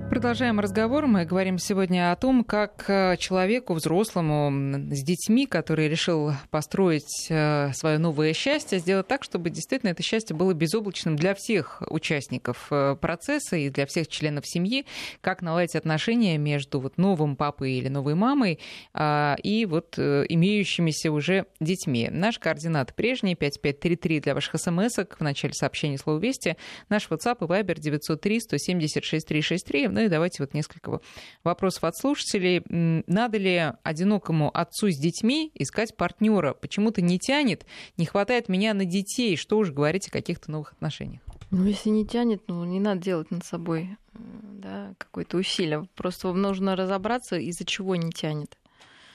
[0.09, 1.07] Продолжаем разговор.
[1.07, 4.51] Мы говорим сегодня о том, как э, человеку, взрослому,
[4.91, 10.35] с детьми, который решил построить э, свое новое счастье, сделать так, чтобы действительно это счастье
[10.35, 14.85] было безоблачным для всех участников э, процесса и для всех членов семьи,
[15.21, 18.59] как наладить отношения между вот новым папой или новой мамой
[18.93, 22.09] а, и вот имеющимися уже детьми.
[22.11, 26.57] Наш координат прежний, 5533 для ваших смс в начале сообщения слова «Вести».
[26.89, 30.99] Наш WhatsApp и Viber 903 176 363 ну и давайте вот несколько
[31.45, 32.61] вопросов от слушателей.
[33.07, 36.53] Надо ли одинокому отцу с детьми искать партнера?
[36.53, 39.37] Почему-то не тянет, не хватает меня на детей.
[39.37, 41.21] Что уж говорить о каких-то новых отношениях?
[41.49, 45.87] Ну, если не тянет, ну, не надо делать над собой э, да, какое-то усилие.
[45.95, 48.57] Просто нужно разобраться, из-за чего не тянет.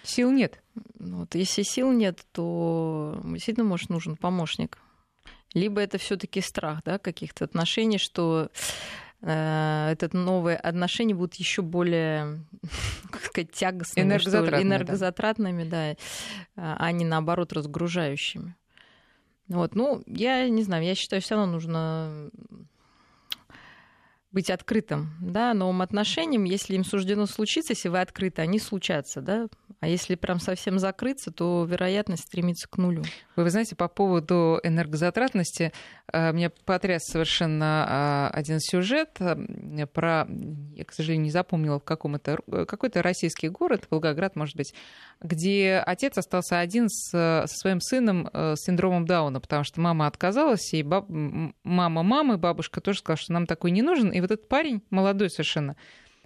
[0.02, 0.62] Сил нет.
[0.98, 4.78] Вот, если сил нет, то действительно, может, нужен помощник.
[5.52, 8.50] Либо это все-таки страх, да, каких-то отношений, что
[9.22, 12.44] Э, этот новые отношения будут еще более,
[13.10, 15.96] как сказать, тягостными, энергозатратными, энергозатратными да.
[16.56, 18.56] да, а не наоборот разгружающими.
[19.48, 22.30] Вот, ну, я не знаю, я считаю, все равно нужно
[24.32, 29.48] быть открытым, да, новым отношениям, если им суждено случиться, если вы открыты, они случатся, да,
[29.80, 33.02] а если прям совсем закрыться, то вероятность стремится к нулю.
[33.34, 35.72] Вы, вы знаете, по поводу энергозатратности,
[36.12, 40.28] э, меня потряс совершенно а, один сюжет э, про,
[40.74, 44.74] я, к сожалению, не запомнила, в каком это, какой-то российский город, Волгоград, может быть,
[45.22, 50.06] где отец остался один с, со своим сыном э, с синдромом Дауна, потому что мама
[50.06, 51.06] отказалась, и баб...
[51.08, 55.30] мама мамы, бабушка тоже сказала, что нам такой не нужен, и вот этот парень, молодой
[55.30, 55.76] совершенно,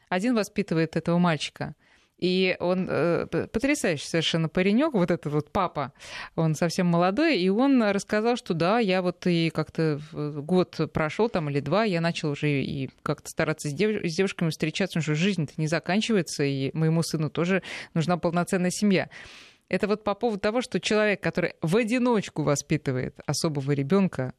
[0.08, 1.76] один воспитывает этого мальчика.
[2.18, 5.92] И он э, потрясающий совершенно паренек, вот этот вот папа,
[6.36, 11.50] он совсем молодой, и он рассказал, что да, я вот и как-то год прошел там
[11.50, 15.52] или два, я начал уже и как-то стараться с, дев- с девушками встречаться, что жизнь-то
[15.56, 17.62] не заканчивается, и моему сыну тоже
[17.94, 19.10] нужна полноценная семья.
[19.68, 24.34] Это вот по поводу того, что человек, который в одиночку воспитывает особого ребенка,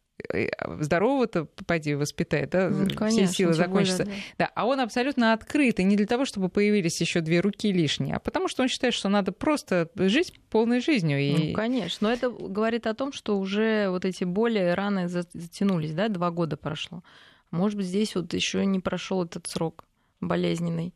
[0.79, 4.05] здорового-то поди воспитает, да, ну, конечно, все силы закончатся.
[4.05, 4.45] Более, да.
[4.45, 8.15] да, а он абсолютно открыт, и не для того, чтобы появились еще две руки лишние,
[8.15, 11.19] а потому что он считает, что надо просто жить полной жизнью.
[11.19, 11.49] И...
[11.49, 16.07] Ну, конечно, но это говорит о том, что уже вот эти боли, раны затянулись, да,
[16.07, 17.03] два года прошло.
[17.51, 19.85] Может быть, здесь вот еще не прошел этот срок
[20.21, 20.93] болезненный.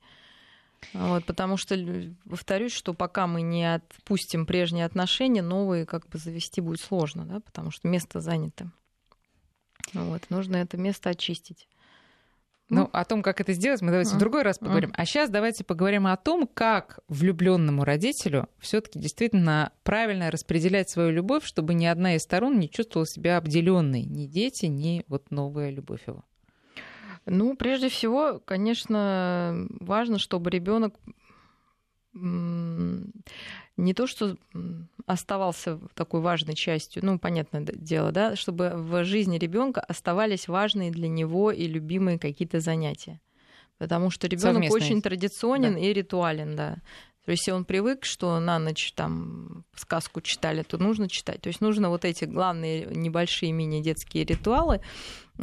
[0.94, 1.76] Вот, потому что,
[2.30, 7.42] повторюсь, что пока мы не отпустим прежние отношения, новые как бы завести будет сложно, да,
[7.42, 8.72] потому что место занято.
[9.94, 11.68] Вот, нужно это место очистить.
[12.70, 14.94] Ну, о том, как это сделать, мы давайте в другой раз поговорим.
[14.96, 21.44] А сейчас давайте поговорим о том, как влюбленному родителю все-таки действительно правильно распределять свою любовь,
[21.46, 26.02] чтобы ни одна из сторон не чувствовала себя обделенной, ни дети, ни вот новая любовь
[26.06, 26.24] его.
[27.26, 30.94] Ну, прежде всего, конечно, важно, чтобы ребенок
[33.80, 34.36] не то, что
[35.06, 41.08] оставался такой важной частью, ну, понятное дело, да, чтобы в жизни ребенка оставались важные для
[41.08, 43.20] него и любимые какие-то занятия.
[43.78, 45.80] Потому что ребенок очень традиционен да.
[45.80, 46.78] и ритуален, да.
[47.26, 51.42] То есть, если он привык, что на ночь там сказку читали, то нужно читать.
[51.42, 54.82] То есть нужно вот эти главные небольшие мини-детские ритуалы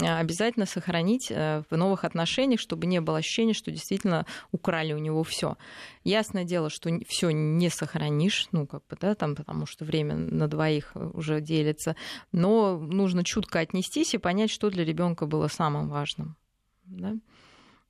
[0.05, 5.23] обязательно сохранить э, в новых отношениях, чтобы не было ощущения, что действительно украли у него
[5.23, 5.57] все.
[6.05, 10.49] Ясное дело, что все не сохранишь, ну, как бы, да, там, потому что время на
[10.49, 11.97] двоих уже делится,
[12.33, 16.37] но нужно чутко отнестись и понять, что для ребенка было самым важным.
[16.85, 17.15] Да?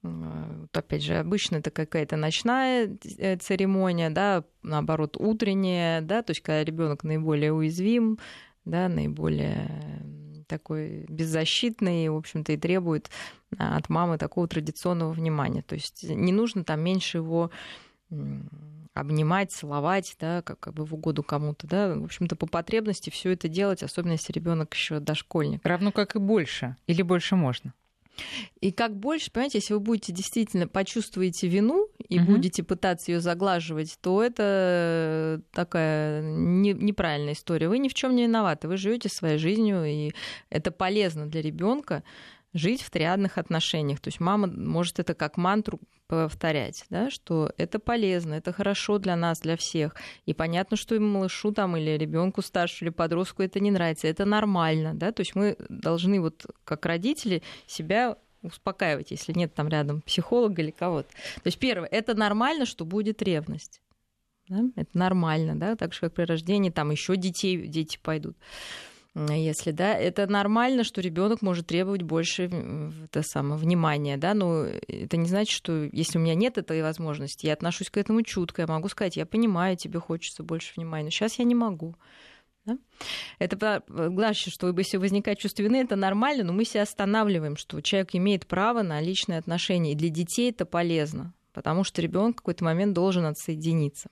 [0.02, 6.42] Вот опять же, обычно это какая-то ночная э, церемония, да, наоборот, утренняя, да, то есть
[6.42, 8.18] когда ребенок наиболее уязвим,
[8.64, 9.68] да, наиболее
[10.46, 13.10] такой беззащитный, в общем-то, и требует
[13.58, 15.62] а, от мамы такого традиционного внимания.
[15.62, 17.50] То есть не нужно там меньше его
[18.94, 23.32] обнимать, целовать, да, как, как бы в угоду кому-то, да, в общем-то, по потребности все
[23.32, 25.60] это делать, особенно если ребенок еще дошкольник.
[25.64, 27.74] Равно как и больше, или больше можно?
[28.60, 32.32] И как больше, понимаете, если вы будете действительно почувствуете вину и угу.
[32.32, 37.68] будете пытаться ее заглаживать, то это такая не, неправильная история.
[37.68, 40.12] Вы ни в чем не виноваты, вы живете своей жизнью, и
[40.50, 42.02] это полезно для ребенка
[42.56, 44.00] жить в триадных отношениях.
[44.00, 49.16] То есть мама может это как мантру повторять, да, что это полезно, это хорошо для
[49.16, 49.94] нас, для всех.
[50.24, 54.24] И понятно, что и малышу там или ребенку старшему или подростку это не нравится, это
[54.24, 60.02] нормально, да, то есть мы должны вот как родители себя успокаивать, если нет там рядом
[60.02, 61.08] психолога или кого-то.
[61.08, 63.80] То есть первое, это нормально, что будет ревность.
[64.48, 64.60] Да?
[64.76, 68.36] Это нормально, да, так же, как при рождении, там еще детей, дети пойдут
[69.18, 72.50] если да, это нормально, что ребенок может требовать больше
[73.04, 77.46] это самое, внимания, да, но это не значит, что если у меня нет этой возможности,
[77.46, 81.10] я отношусь к этому чутко, я могу сказать, я понимаю, тебе хочется больше внимания, но
[81.10, 81.94] сейчас я не могу.
[82.66, 82.76] Да?
[83.38, 88.14] Это значит, что если возникает чувство вины, это нормально, но мы себя останавливаем, что человек
[88.14, 92.64] имеет право на личные отношения, и для детей это полезно, потому что ребенок в какой-то
[92.64, 94.10] момент должен отсоединиться.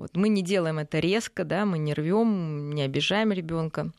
[0.00, 3.92] Вот мы не делаем это резко, да, мы не рвем, не обижаем ребенка.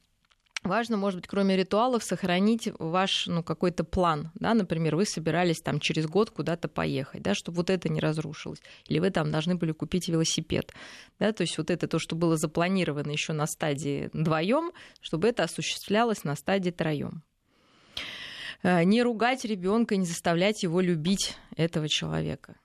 [0.63, 4.29] Важно, может быть, кроме ритуалов, сохранить ваш ну, какой-то план.
[4.35, 4.53] Да?
[4.53, 8.61] Например, вы собирались там через год куда-то поехать, да, чтобы вот это не разрушилось.
[8.85, 10.71] Или вы там должны были купить велосипед.
[11.19, 11.31] Да?
[11.31, 16.23] То есть вот это то, что было запланировано еще на стадии вдвоем, чтобы это осуществлялось
[16.23, 17.23] на стадии троем.
[18.61, 22.55] Э, не ругать ребенка, не заставлять его любить этого человека,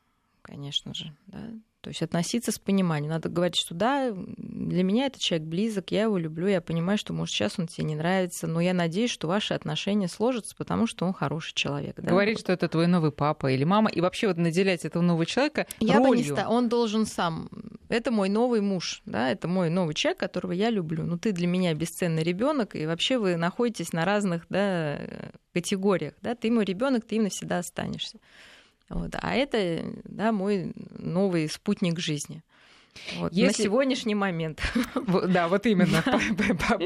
[0.42, 1.16] конечно же.
[1.28, 1.48] Да?
[1.86, 3.12] То есть относиться с пониманием.
[3.12, 7.12] Надо говорить, что да, для меня этот человек близок, я его люблю, я понимаю, что,
[7.12, 11.06] может, сейчас он тебе не нравится, но я надеюсь, что ваши отношения сложатся, потому что
[11.06, 11.94] он хороший человек.
[11.94, 12.08] Да?
[12.10, 15.68] Говорить, что это твой новый папа или мама, и вообще вот наделять этого нового человека
[15.78, 16.10] я ролью.
[16.10, 16.48] Бы не ста...
[16.48, 17.48] Он должен сам.
[17.88, 21.04] Это мой новый муж, да, это мой новый человек, которого я люблю.
[21.04, 24.98] Ну, ты для меня бесценный ребенок, и вообще вы находитесь на разных, да,
[25.52, 28.18] категориях, да, ты мой ребенок, ты им навсегда останешься.
[28.88, 29.14] Вот.
[29.20, 32.42] А это да, мой новый спутник жизни.
[33.18, 33.62] Вот, Если...
[33.62, 34.60] На сегодняшний момент.
[35.28, 36.02] Да, вот именно.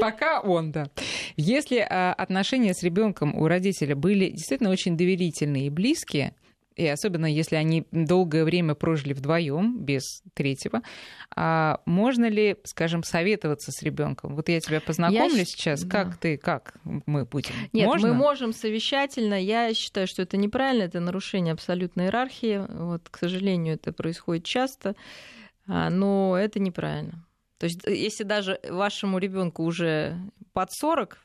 [0.00, 0.90] Пока он, да.
[1.36, 6.34] Если а, отношения с ребенком у родителя были действительно очень доверительные и близкие,
[6.80, 10.80] и особенно если они долгое время прожили вдвоем без третьего,
[11.36, 14.34] а можно ли, скажем, советоваться с ребенком?
[14.34, 15.44] Вот я тебя познакомлю я...
[15.44, 16.04] сейчас, да.
[16.04, 17.52] как ты, как мы будем?
[17.74, 18.08] Нет, можно?
[18.08, 19.34] мы можем совещательно.
[19.34, 22.64] Я считаю, что это неправильно, это нарушение абсолютной иерархии.
[22.66, 24.96] Вот, к сожалению, это происходит часто,
[25.66, 27.26] а, но это неправильно.
[27.58, 30.16] То есть, э, если даже вашему ребенку уже
[30.54, 31.18] под 40,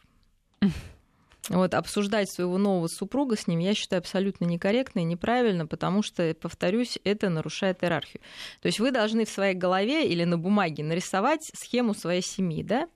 [1.50, 6.34] вот, обсуждать своего нового супруга с ним, я считаю абсолютно некорректно и неправильно, потому что,
[6.34, 8.22] повторюсь, это нарушает иерархию.
[8.62, 12.88] То есть вы должны в своей голове или на бумаге нарисовать схему своей семьи, да?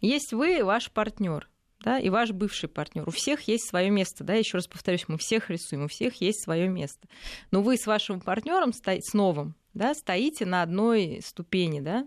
[0.00, 1.48] Есть вы, ваш партнер,
[1.80, 3.08] да, и ваш бывший партнер.
[3.08, 6.42] У всех есть свое место, да, еще раз повторюсь, мы всех рисуем, у всех есть
[6.42, 7.08] свое место.
[7.50, 12.06] Но вы с вашим партнером, с новым, да, стоите на одной ступени, да,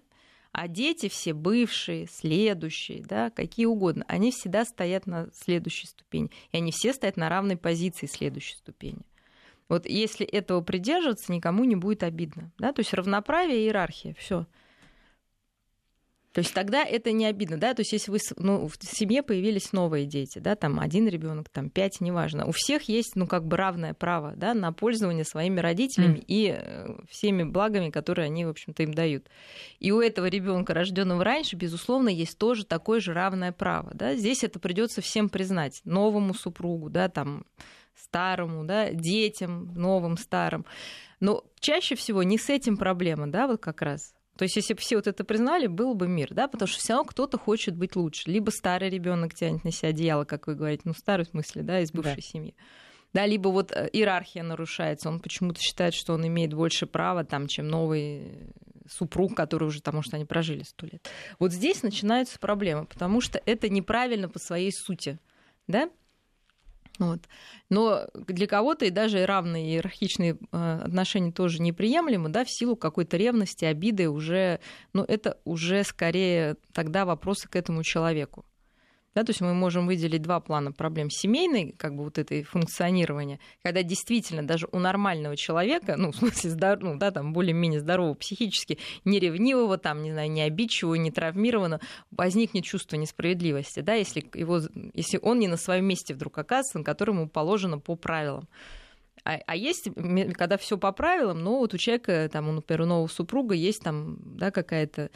[0.52, 6.32] а дети все бывшие, следующие, да, какие угодно, они всегда стоят на следующей ступени.
[6.52, 9.02] И они все стоят на равной позиции следующей ступени.
[9.68, 12.52] Вот если этого придерживаться, никому не будет обидно.
[12.58, 12.74] Да?
[12.74, 14.16] То есть равноправие и иерархия.
[14.18, 14.48] Все.
[16.34, 19.74] То есть тогда это не обидно, да, то есть если вы, ну, в семье появились
[19.74, 23.58] новые дети, да, там один ребенок, там пять, неважно, у всех есть, ну, как бы
[23.58, 26.26] равное право, да, на пользование своими родителями mm.
[26.28, 29.28] и э, всеми благами, которые они, в общем-то, им дают.
[29.80, 34.44] И у этого ребенка, рожденного раньше, безусловно, есть тоже такое же равное право, да, здесь
[34.44, 37.44] это придется всем признать, новому супругу, да, там,
[37.96, 40.66] старому, да, детям, новым, старым.
[41.20, 44.14] Но чаще всего не с этим проблема, да, вот как раз.
[44.40, 46.94] То есть, если бы все вот это признали, был бы мир, да, потому что все
[46.94, 48.32] равно кто-то хочет быть лучше.
[48.32, 51.82] Либо старый ребенок тянет на себя одеяло, как вы говорите, ну, старый в смысле, да,
[51.82, 52.22] из бывшей да.
[52.22, 52.56] семьи.
[53.12, 57.48] Да, либо вот э, иерархия нарушается, он почему-то считает, что он имеет больше права, там,
[57.48, 58.54] чем новый
[58.90, 61.10] супруг, который уже, потому что они прожили сто лет.
[61.38, 65.20] Вот здесь начинаются проблемы, потому что это неправильно по своей сути,
[65.68, 65.90] да?
[67.00, 67.22] Вот.
[67.70, 73.16] Но для кого-то и даже равные иерархичные э, отношения тоже неприемлемы, да, в силу какой-то
[73.16, 74.60] ревности, обиды уже,
[74.92, 78.46] ну, это уже скорее тогда вопросы к этому человеку.
[79.16, 81.10] Да, то есть мы можем выделить два плана проблем.
[81.10, 86.52] Семейной, как бы вот этой функционирования, когда действительно даже у нормального человека, ну, в смысле,
[86.52, 91.12] здор- ну, да, там более-менее здорового психически, не ревнивого, там, не знаю, не обидчивого, не
[91.12, 94.62] травмированного, возникнет чувство несправедливости, да, если, его,
[94.94, 98.48] если он не на своем месте вдруг оказывается, на котором ему положено по правилам.
[99.26, 99.90] А, а есть,
[100.36, 104.18] когда все по правилам, но вот у человека, там, например, у нового супруга есть там,
[104.38, 105.10] да, какая-то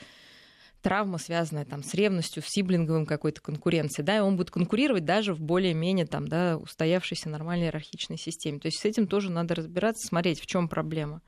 [0.84, 5.34] травма, связанная там, с ревностью, с сиблинговым какой-то конкуренцией, да, и он будет конкурировать даже
[5.34, 8.60] в более-менее там, да, устоявшейся нормальной иерархичной системе.
[8.60, 11.22] То есть с этим тоже надо разбираться, смотреть, в чем проблема.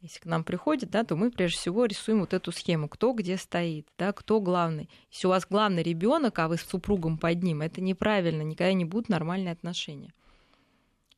[0.00, 3.36] Если к нам приходит, да, то мы прежде всего рисуем вот эту схему, кто где
[3.36, 4.90] стоит, да, кто главный.
[5.10, 8.84] Если у вас главный ребенок, а вы с супругом под ним, это неправильно, никогда не
[8.84, 10.12] будут нормальные отношения.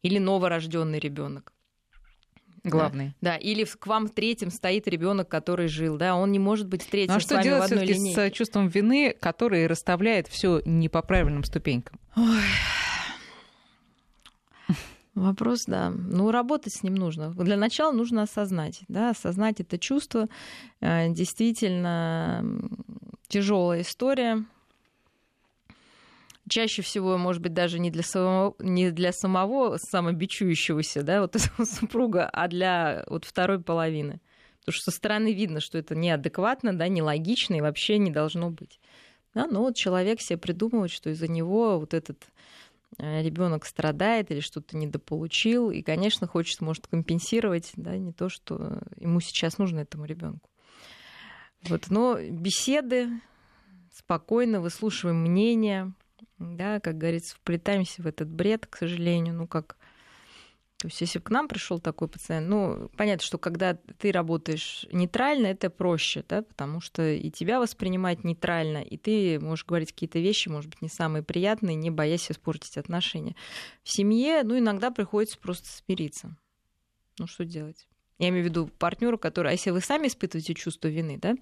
[0.03, 1.53] Или новорожденный ребенок
[2.69, 3.15] главный.
[3.21, 6.87] Да, да, или к вам третьим стоит ребенок, который жил, да, он не может быть
[6.87, 7.13] третьим.
[7.13, 11.99] Ну, а что делать все-таки с чувством вины, который расставляет все не по правильным ступенькам?
[12.17, 12.43] Ой.
[15.15, 15.91] Вопрос, да.
[15.91, 17.31] Ну, работать с ним нужно.
[17.33, 20.29] Для начала нужно осознать, да, осознать это чувство.
[20.81, 22.45] Э, действительно
[23.27, 24.45] тяжелая история,
[26.49, 31.65] чаще всего, может быть, даже не для самого, не для самого самобичующегося, да, вот этого
[31.65, 34.21] супруга, а для вот второй половины.
[34.61, 38.81] Потому что со стороны видно, что это неадекватно, да, нелогично и вообще не должно быть.
[39.35, 42.27] Да, но вот человек себе придумывает, что из-за него вот этот
[42.99, 48.81] э, ребенок страдает или что-то недополучил, и, конечно, хочет, может, компенсировать, да, не то, что
[48.97, 50.51] ему сейчас нужно этому ребенку.
[51.63, 53.09] Вот, но беседы,
[53.93, 55.93] спокойно выслушиваем мнение,
[56.39, 59.77] да, как говорится, вплетаемся в этот бред, к сожалению, ну как
[60.79, 64.87] то есть, если бы к нам пришел такой пациент, ну, понятно, что когда ты работаешь
[64.93, 70.21] нейтрально, это проще, да, потому что и тебя воспринимать нейтрально, и ты можешь говорить какие-то
[70.21, 73.35] вещи, может быть, не самые приятные, не боясь испортить отношения.
[73.83, 76.37] В семье, ну, иногда приходится просто смириться.
[77.19, 77.89] Ну, что делать?
[78.21, 81.35] Я имею в виду партнеру, который, а если вы сами испытываете чувство вины, да,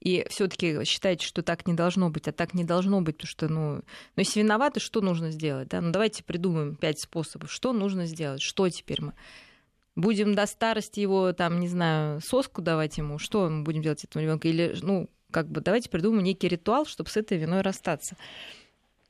[0.00, 3.48] и все-таки считаете, что так не должно быть, а так не должно быть, потому что,
[3.48, 3.82] ну, ну
[4.16, 5.80] если виноваты, что нужно сделать, да?
[5.80, 9.12] Ну, давайте придумаем пять способов, что нужно сделать, что теперь мы
[9.96, 14.24] будем до старости его, там, не знаю, соску давать ему, что мы будем делать этому
[14.24, 18.16] ребенку, или, ну, как бы давайте придумаем некий ритуал, чтобы с этой виной расстаться.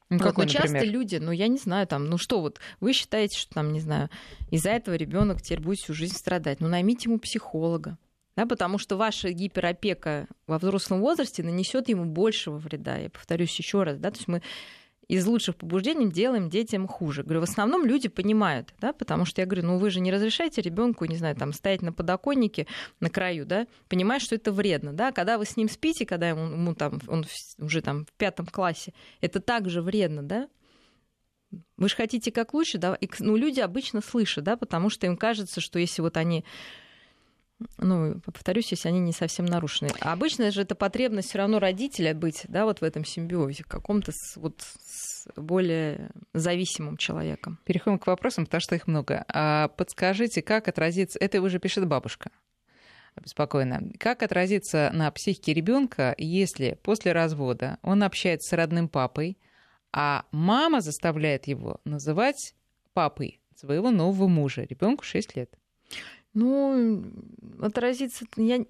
[0.08, 0.92] Ну, Вот, какой, но часто например?
[0.92, 4.10] люди, ну я не знаю, там, ну что вот, вы считаете, что там, не знаю,
[4.50, 6.58] из-за этого ребенок теперь будет всю жизнь страдать.
[6.60, 7.96] Ну наймите ему психолога.
[8.36, 12.96] Да, потому что ваша гиперопека во взрослом возрасте нанесет ему большего вреда.
[12.96, 14.42] Я повторюсь еще раз, да, то есть мы
[15.10, 17.24] из лучших побуждений делаем детям хуже.
[17.24, 20.62] Говорю, в основном люди понимают, да, потому что я говорю, ну вы же не разрешаете
[20.62, 22.68] ребенку, не знаю, там стоять на подоконнике
[23.00, 26.52] на краю, да, понимаешь, что это вредно, да, когда вы с ним спите, когда ему,
[26.52, 27.26] ему там, он
[27.58, 30.48] уже там в пятом классе, это также вредно, да,
[31.76, 32.94] вы же хотите как лучше, да?
[32.94, 36.44] И, ну, люди обычно слышат, да, потому что им кажется, что если вот они
[37.78, 39.90] ну, повторюсь, если они не совсем нарушены.
[40.00, 44.12] А обычно же это потребность все равно родителя быть, да, вот в этом симбиозе, каком-то
[44.36, 47.58] вот с более зависимым человеком.
[47.64, 49.24] Переходим к вопросам, потому что их много.
[49.28, 51.18] А подскажите, как отразится...
[51.18, 52.30] Это уже пишет бабушка
[53.14, 53.82] обеспокоена.
[53.98, 59.36] Как отразится на психике ребенка, если после развода он общается с родным папой,
[59.92, 62.54] а мама заставляет его называть
[62.92, 65.50] папой своего нового мужа, ребенку 6 лет?
[66.32, 67.02] Ну,
[67.60, 68.24] отразится...
[68.36, 68.64] Я,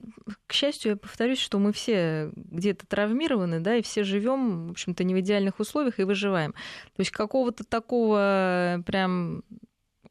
[0.47, 5.05] к счастью, я повторюсь, что мы все где-то травмированы, да, и все живем, в общем-то,
[5.05, 6.53] не в идеальных условиях и выживаем.
[6.53, 9.43] То есть какого-то такого прям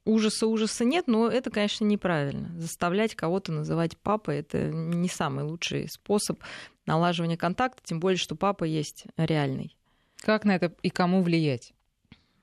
[0.05, 2.51] ужаса-ужаса нет, но это, конечно, неправильно.
[2.59, 6.39] Заставлять кого-то называть папой— это не самый лучший способ
[6.85, 9.75] налаживания контакта, тем более, что папа есть реальный.
[10.17, 11.73] Как на это и кому влиять?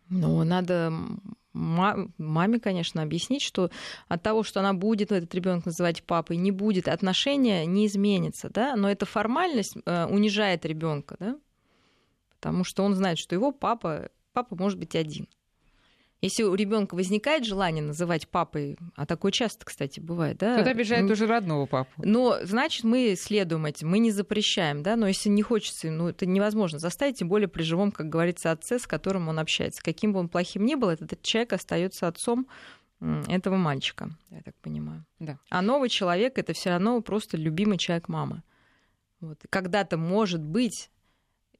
[0.08, 0.92] Ну, надо
[1.56, 3.70] маме, конечно, объяснить, что
[4.08, 8.76] от того, что она будет этот ребенок называть папой, не будет, отношения не изменится, да,
[8.76, 11.38] но эта формальность э, унижает ребенка, да,
[12.36, 15.28] потому что он знает, что его папа, папа может быть один.
[16.22, 20.54] Если у ребенка возникает желание называть папой, а такое часто, кстати, бывает, да?
[20.54, 21.90] Кто-то обижает уже родного папу.
[21.98, 26.24] но, значит, мы следуем этим, мы не запрещаем, да, но если не хочется, ну, это
[26.24, 29.82] невозможно заставить, тем более при живом, как говорится, отце, с которым он общается.
[29.82, 32.46] Каким бы он плохим ни был, этот человек остается отцом
[33.00, 35.04] этого мальчика, я так понимаю.
[35.18, 35.38] Да.
[35.50, 38.42] А новый человек это все равно просто любимый человек мамы.
[39.20, 39.38] Вот.
[39.50, 40.90] Когда-то может быть,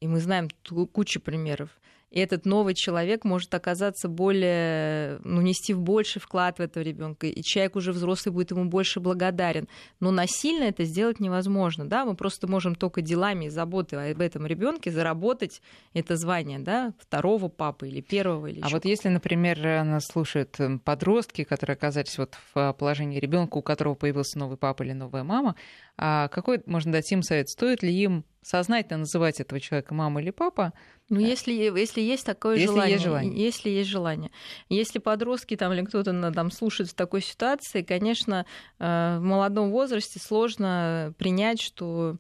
[0.01, 0.49] и мы знаем
[0.93, 1.71] кучу примеров,
[2.11, 7.27] и этот новый человек может оказаться более, ну, нести в больший вклад в этого ребенка,
[7.27, 9.69] и человек уже взрослый будет ему больше благодарен.
[9.99, 14.47] Но насильно это сделать невозможно, да, мы просто можем только делами и заботой об этом
[14.47, 15.61] ребенке заработать
[15.95, 20.79] это звание, да, второго папы или первого или А вот если, например, нас слушают м,
[20.79, 25.25] подростки, которые оказались вот в а, положении ребенка, у которого появился новый папа или новая
[25.25, 25.57] мама,
[25.97, 27.49] а какой можно дать им совет?
[27.49, 30.73] Стоит ли им сознательно называть этого человека мама или папа?
[31.09, 33.45] Ну, если, если есть такое Если желание, есть желание.
[33.45, 34.31] Если есть желание.
[34.69, 38.45] Если подростки там, или кто-то там слушает в такой ситуации, конечно,
[38.79, 42.17] э, в молодом возрасте сложно принять, что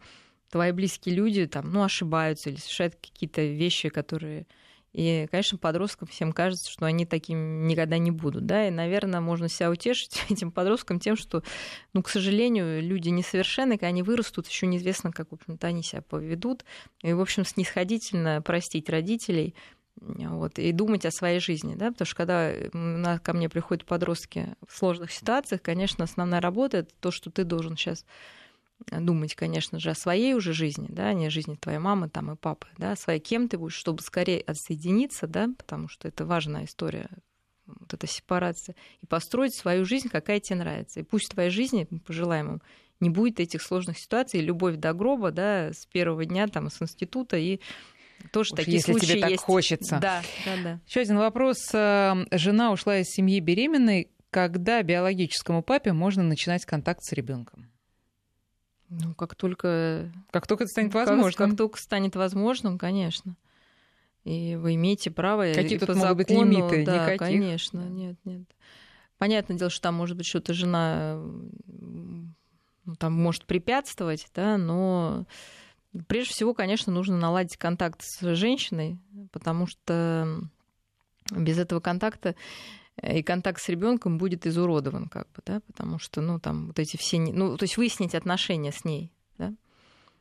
[0.51, 4.47] твои близкие люди там, ну, ошибаются или совершают какие-то вещи, которые...
[4.97, 9.47] И, конечно, подросткам всем кажется, что они такими никогда не будут, да, и, наверное, можно
[9.47, 11.43] себя утешить этим подросткам тем, что,
[11.93, 16.01] ну, к сожалению, люди несовершенны, когда они вырастут, еще неизвестно, как, в общем-то, они себя
[16.01, 16.65] поведут,
[17.03, 19.55] и, в общем, снисходительно простить родителей,
[20.01, 24.75] вот, и думать о своей жизни, да, потому что когда ко мне приходят подростки в
[24.75, 28.07] сложных ситуациях, конечно, основная работа это то, что ты должен сейчас
[28.91, 32.37] думать, конечно же, о своей уже жизни, да, не о жизни твоей мамы там и
[32.37, 36.65] папы, да, о своей кем ты будешь, чтобы скорее отсоединиться, да, потому что это важная
[36.65, 37.09] история,
[37.67, 41.01] вот эта сепарация, и построить свою жизнь, какая тебе нравится.
[41.01, 42.63] И пусть в твоей жизни, мы пожелаем им,
[43.01, 47.37] не будет этих сложных ситуаций, любовь до гроба, да, с первого дня, там, с института,
[47.37, 47.61] и
[48.33, 49.43] тоже Уж такие если случаи тебе так есть.
[49.43, 49.99] хочется.
[50.01, 50.81] Да, да, да.
[50.87, 51.59] Еще один вопрос.
[51.75, 54.11] Э, Жена ушла из семьи беременной.
[54.31, 57.71] Когда биологическому папе можно начинать контакт с ребенком?
[58.89, 61.51] Ну, как только Как только это станет Как- возможным.
[61.51, 63.37] Как, только станет возможным, конечно.
[64.25, 65.53] И вы имеете право.
[65.55, 66.85] Какие тут по могут быть лимиты?
[66.85, 67.19] Да, Никаких?
[67.19, 68.43] конечно, нет, нет.
[69.19, 71.23] Понятное дело, что там может быть что-то жена
[72.87, 75.27] ну, там может препятствовать, да, но
[76.07, 78.99] прежде всего, конечно, нужно наладить контакт с женщиной,
[79.33, 80.41] потому что
[81.33, 82.37] без этого контакта
[83.03, 86.97] и контакт с ребенком будет изуродован, как бы, да, потому что, ну, там вот эти
[86.97, 89.55] все, ну, то есть выяснить отношения с ней, да,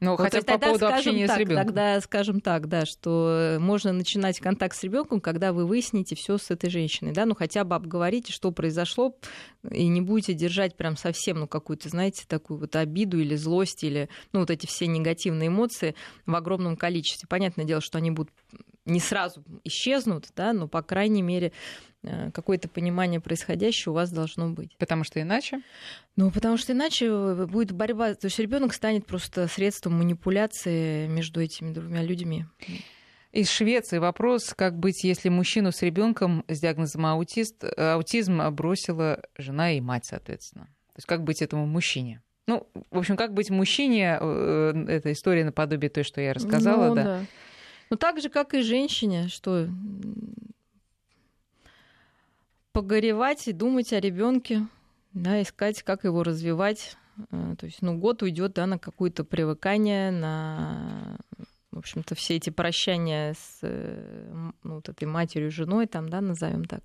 [0.01, 1.65] Ну, вот хотя бы по поводу общения так, с ребенком.
[1.65, 6.51] Тогда скажем так, да, что можно начинать контакт с ребенком, когда вы выясните все с
[6.51, 9.17] этой женщиной, да, ну хотя бы обговорите, что произошло,
[9.71, 14.09] и не будете держать прям совсем, ну какую-то, знаете, такую вот обиду или злость или,
[14.33, 15.95] ну вот эти все негативные эмоции
[16.25, 17.27] в огромном количестве.
[17.29, 18.33] Понятное дело, что они будут
[18.85, 21.51] не сразу исчезнут, да, но по крайней мере
[22.03, 24.77] э, какое-то понимание происходящего у вас должно быть.
[24.77, 25.61] Потому что иначе...
[26.15, 28.13] Ну, потому что иначе будет борьба.
[28.13, 32.45] То есть ребенок станет просто средством манипуляции между этими двумя людьми.
[33.31, 39.73] Из Швеции вопрос, как быть, если мужчину с ребенком с диагнозом аутист, аутизм бросила жена
[39.73, 40.65] и мать, соответственно.
[40.65, 42.21] То есть как быть этому мужчине?
[42.47, 46.95] Ну, в общем, как быть мужчине, э, эта история наподобие той, что я рассказала, ну,
[46.95, 47.03] да.
[47.03, 47.25] да.
[47.89, 49.67] Ну, так же, как и женщине, что
[52.71, 54.67] погоревать и думать о ребенке,
[55.13, 56.97] да, искать, как его развивать.
[57.31, 61.17] Э, то есть, ну, год уйдет, да, на какое-то привыкание, на
[61.75, 66.63] в общем-то, все эти прощания с э, ну, вот этой матерью, женой, там, да, назовем
[66.63, 66.81] так,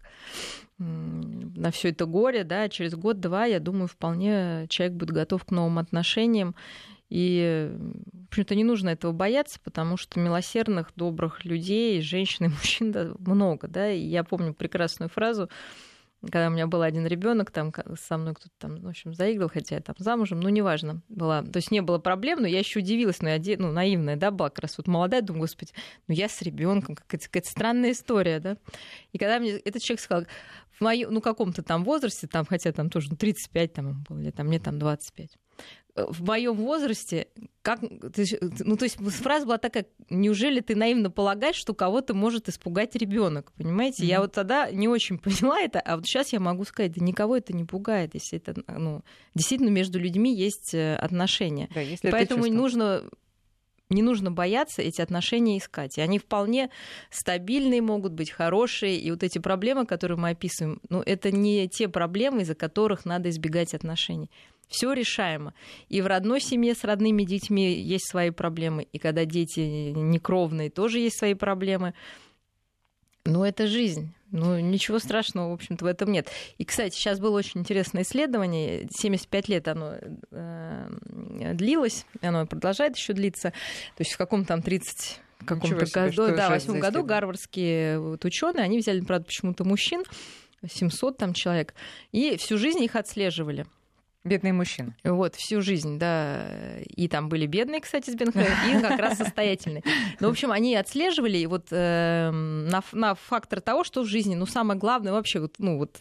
[0.78, 5.78] на все это горе, да, через год-два, я думаю, вполне человек будет готов к новым
[5.78, 6.57] отношениям.
[7.11, 7.70] И,
[8.12, 13.12] в общем-то, не нужно этого бояться, потому что милосердных, добрых людей, женщин и мужчин да,
[13.18, 13.90] много, да.
[13.90, 15.50] И я помню прекрасную фразу,
[16.22, 19.76] когда у меня был один ребенок, там со мной кто-то там, в общем, заиграл, хотя
[19.76, 21.42] я там замужем, ну, неважно, была.
[21.42, 24.50] То есть не было проблем, но я еще удивилась, но я ну, наивная, да, была
[24.50, 25.72] как раз вот молодая, думаю, господи,
[26.08, 28.56] ну я с ребенком, какая-то, какая странная история, да.
[29.12, 30.26] И когда мне этот человек сказал,
[30.70, 34.18] в моем, ну, каком-то там возрасте, там, хотя там тоже ну, 35 там ему было,
[34.20, 35.30] или там мне там 25,
[36.09, 37.28] в моем возрасте,
[37.62, 42.94] как, ну то есть фраза была такая, неужели ты наивно полагаешь, что кого-то может испугать
[42.96, 44.05] ребенок, понимаете?
[44.05, 44.09] Mm-hmm.
[44.09, 47.36] Я вот тогда не очень поняла это, а вот сейчас я могу сказать, да никого
[47.36, 49.03] это не пугает, если это, ну,
[49.34, 51.68] действительно между людьми есть э, отношения.
[51.74, 53.05] Да, если И поэтому нужно
[53.90, 55.98] не нужно бояться эти отношения искать.
[55.98, 56.70] И они вполне
[57.11, 58.96] стабильные могут быть, хорошие.
[58.96, 63.28] И вот эти проблемы, которые мы описываем, ну, это не те проблемы, из-за которых надо
[63.28, 64.30] избегать отношений.
[64.71, 65.53] Все решаемо.
[65.89, 68.85] И в родной семье с родными детьми есть свои проблемы.
[68.85, 71.93] И когда дети некровные, тоже есть свои проблемы.
[73.25, 74.14] Но это жизнь.
[74.31, 76.31] Ну, ничего страшного, в общем-то, в этом нет.
[76.57, 78.89] И, кстати, сейчас было очень интересное исследование.
[78.93, 79.97] 75 лет оно
[80.31, 80.89] э,
[81.55, 83.51] длилось, оно продолжает еще длиться.
[83.51, 88.25] То есть в каком там 30 в каком-то году, да, в восьмом году гарвардские вот
[88.25, 90.05] ученые, они взяли, правда, почему-то мужчин,
[90.64, 91.75] 700 там человек,
[92.12, 93.66] и всю жизнь их отслеживали.
[94.23, 94.95] Бедные мужчины.
[95.03, 96.47] Вот, всю жизнь, да.
[96.85, 99.83] И там были бедные, кстати, с Бенхэм, и как раз состоятельные.
[100.21, 104.35] Ну, в общем, они отслеживали и вот э, на, на фактор того, что в жизни,
[104.35, 106.01] ну, самое главное вообще, вот, ну, вот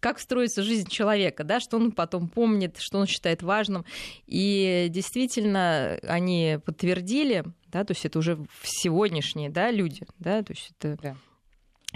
[0.00, 3.84] как строится жизнь человека, да, что он потом помнит, что он считает важным.
[4.26, 10.70] И действительно, они подтвердили, да, то есть это уже сегодняшние, да, люди, да, то есть
[10.78, 11.16] это да.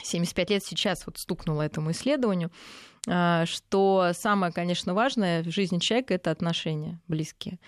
[0.03, 2.51] 75 лет сейчас вот стукнуло этому исследованию,
[3.09, 7.59] а, что самое, конечно, важное в жизни человека это отношения близкие.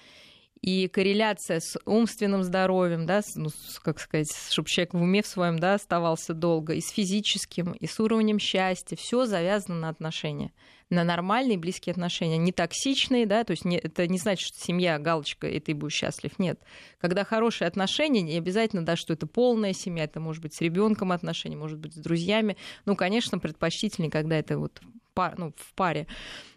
[0.60, 3.50] И корреляция с умственным здоровьем, да, ну,
[3.82, 7.86] как сказать, чтобы человек в уме в своем да, оставался долго, и с физическим, и
[7.86, 10.52] с уровнем счастья, все завязано на отношения
[10.90, 14.98] на нормальные близкие отношения, не токсичные, да, то есть не, это не значит, что семья,
[14.98, 16.60] галочка, и ты будешь счастлив, нет.
[17.00, 21.12] Когда хорошие отношения, не обязательно, да, что это полная семья, это может быть с ребенком
[21.12, 24.80] отношения, может быть с друзьями, ну, конечно, предпочтительнее, когда это вот
[25.14, 26.06] пар, ну, в паре.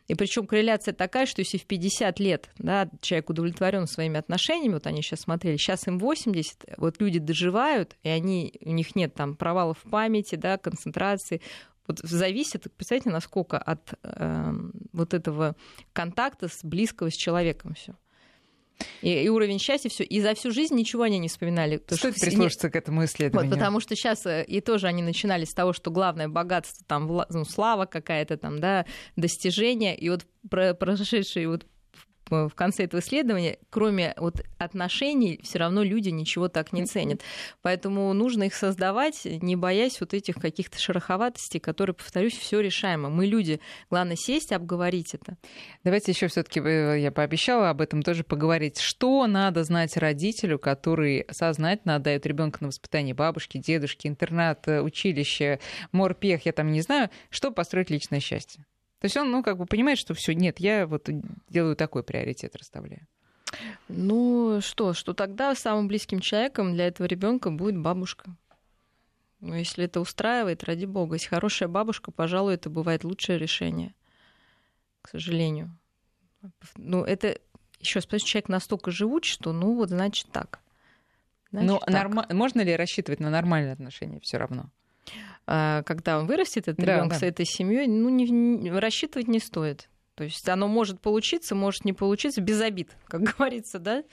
[0.08, 4.88] И причем корреляция такая, что если в 50 лет да, человек удовлетворен своими отношениями, вот
[4.88, 9.36] они сейчас смотрели, сейчас им 80, вот люди доживают, и они, у них нет там
[9.36, 11.42] провалов в памяти, да, концентрации,
[11.88, 14.54] вот зависит, представляете, насколько от э,
[14.94, 15.56] вот этого
[15.94, 17.96] контакта с близкого с человеком все.
[19.02, 20.04] И, и уровень счастья, все.
[20.04, 21.78] И за всю жизнь ничего они не вспоминали.
[21.78, 22.72] Стоит что прислушаться не...
[22.72, 23.50] к этому исследованию.
[23.50, 27.08] Вот, потому что сейчас э, и тоже они начинали с того, что главное богатство, там,
[27.30, 28.86] ну, слава какая-то там, да,
[29.16, 29.98] достижение.
[29.98, 31.66] И вот про прошедшие вот
[32.30, 37.22] в конце этого исследования, кроме вот отношений, все равно люди ничего так не ценят.
[37.62, 43.10] Поэтому нужно их создавать, не боясь вот этих каких-то шероховатостей, которые, повторюсь, все решаемо.
[43.10, 43.60] Мы люди.
[43.90, 45.38] Главное сесть, обговорить это.
[45.84, 48.80] Давайте еще все-таки э, я пообещала об этом тоже поговорить.
[48.80, 55.60] Что надо знать родителю, который сознательно отдает ребенка на воспитание бабушки, дедушки, интернат, э, училище,
[55.92, 58.66] морпех, я там не знаю, чтобы построить личное счастье?
[59.00, 61.10] То есть он, ну, как бы понимает, что все, нет, я вот
[61.50, 63.08] делаю такой приоритет, расставляю.
[63.88, 68.36] Ну что, что тогда самым близким человеком для этого ребенка будет бабушка.
[69.40, 71.16] Ну, если это устраивает, ради бога.
[71.16, 73.94] Если хорошая бабушка, пожалуй, это бывает лучшее решение.
[75.02, 75.78] К сожалению.
[76.76, 77.40] Ну, это
[77.80, 80.60] еще раз, человек настолько живут, что ну вот значит так.
[81.52, 81.90] Значит, Но так.
[81.90, 82.26] Норм...
[82.32, 84.70] можно ли рассчитывать на нормальные отношения все равно?
[85.50, 87.20] А, когда он вырастет, этот да, ребенок да.
[87.20, 89.90] с этой семьей, ну, не, не, рассчитывать не стоит.
[90.16, 94.04] То есть оно может получиться, может не получиться, без обид, как говорится, да?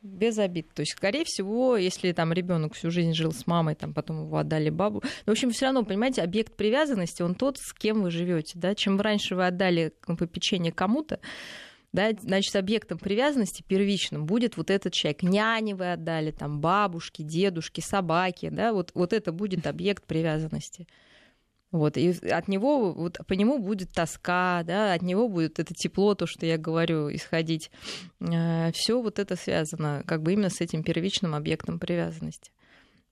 [0.00, 0.72] Без обид.
[0.72, 4.38] То есть, скорее всего, если там ребенок всю жизнь жил с мамой, там потом его
[4.38, 5.02] отдали бабу.
[5.26, 8.58] Но, в общем, все равно, понимаете, объект привязанности, он тот, с кем вы живете.
[8.58, 8.74] Да?
[8.74, 11.20] Чем раньше вы отдали попечение кому-то,
[11.92, 15.22] да, значит, объектом привязанности первичным будет вот этот человек.
[15.22, 20.86] Няни вы отдали, там, бабушки, дедушки, собаки, да, вот, вот это будет объект привязанности.
[21.72, 26.16] Вот, и от него, вот по нему будет тоска, да, от него будет это тепло,
[26.16, 27.70] то, что я говорю, исходить.
[28.18, 32.50] Э, Все вот это связано как бы именно с этим первичным объектом привязанности.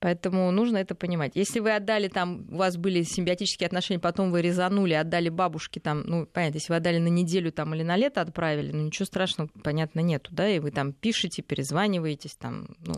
[0.01, 1.33] Поэтому нужно это понимать.
[1.35, 6.03] Если вы отдали там, у вас были симбиотические отношения, потом вы резанули, отдали бабушке там,
[6.07, 9.51] ну, понятно, если вы отдали на неделю там или на лето отправили, ну, ничего страшного,
[9.65, 12.95] понятно, нету, да, и вы там пишете, перезваниваетесь там, ну,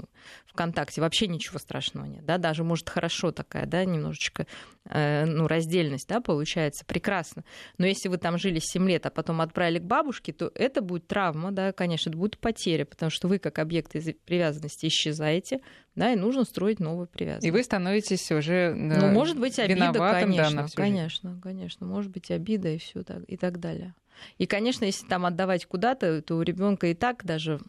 [0.46, 4.46] ВКонтакте, вообще ничего страшного нет, да, даже, может, хорошо такая, да, немножечко,
[4.84, 7.44] э, ну, раздельность, да, получается, прекрасно.
[7.78, 11.07] Но если вы там жили 7 лет, а потом отправили к бабушке, то это будет
[11.07, 13.92] травма, да, конечно, это будет потеря, потому что вы как объект
[14.26, 15.61] привязанности исчезаете,
[16.01, 17.46] да, и нужно строить новую привязанность.
[17.46, 22.70] И вы становитесь уже Ну, может быть, обида, конечно, да, конечно, конечно, может быть, обида
[22.70, 23.94] и все так, и так далее.
[24.38, 27.61] И, конечно, если там отдавать куда-то, то у ребенка и так даже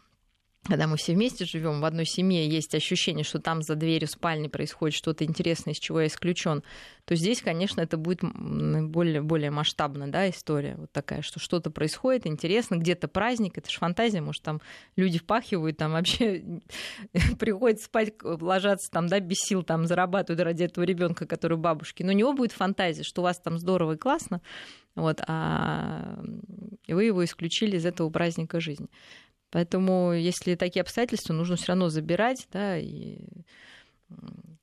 [0.67, 4.47] когда мы все вместе живем в одной семье, есть ощущение, что там за дверью спальни
[4.47, 6.61] происходит что-то интересное, из чего я исключен,
[7.05, 10.75] то здесь, конечно, это будет более, более масштабная да, история.
[10.77, 14.61] Вот такая, что что-то происходит, интересно, где-то праздник, это же фантазия, может, там
[14.95, 16.61] люди впахивают, там вообще
[17.39, 22.03] приходят спать, ложатся там, да, без сил, там зарабатывают ради этого ребенка, который бабушки.
[22.03, 24.41] Но у него будет фантазия, что у вас там здорово и классно,
[24.93, 26.19] вот, а
[26.87, 28.89] вы его исключили из этого праздника жизни.
[29.51, 33.19] Поэтому, если такие обстоятельства, нужно все равно забирать, да, и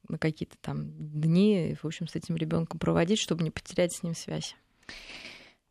[0.09, 4.15] на какие-то там дни, в общем, с этим ребенком проводить, чтобы не потерять с ним
[4.15, 4.57] связь.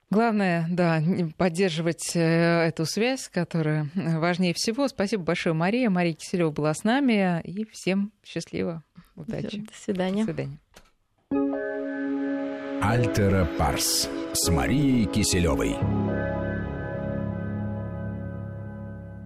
[0.10, 1.04] Главное, да,
[1.36, 4.88] поддерживать э, эту связь, которая важнее всего.
[4.88, 5.90] Спасибо большое, Мария.
[5.90, 7.42] Мария Киселева была с нами.
[7.44, 8.84] И всем счастливо.
[9.16, 9.60] Удачи.
[9.60, 10.26] До свидания.
[10.26, 10.60] До свидания.
[12.82, 15.76] Альтера Парс с Марией Киселевой.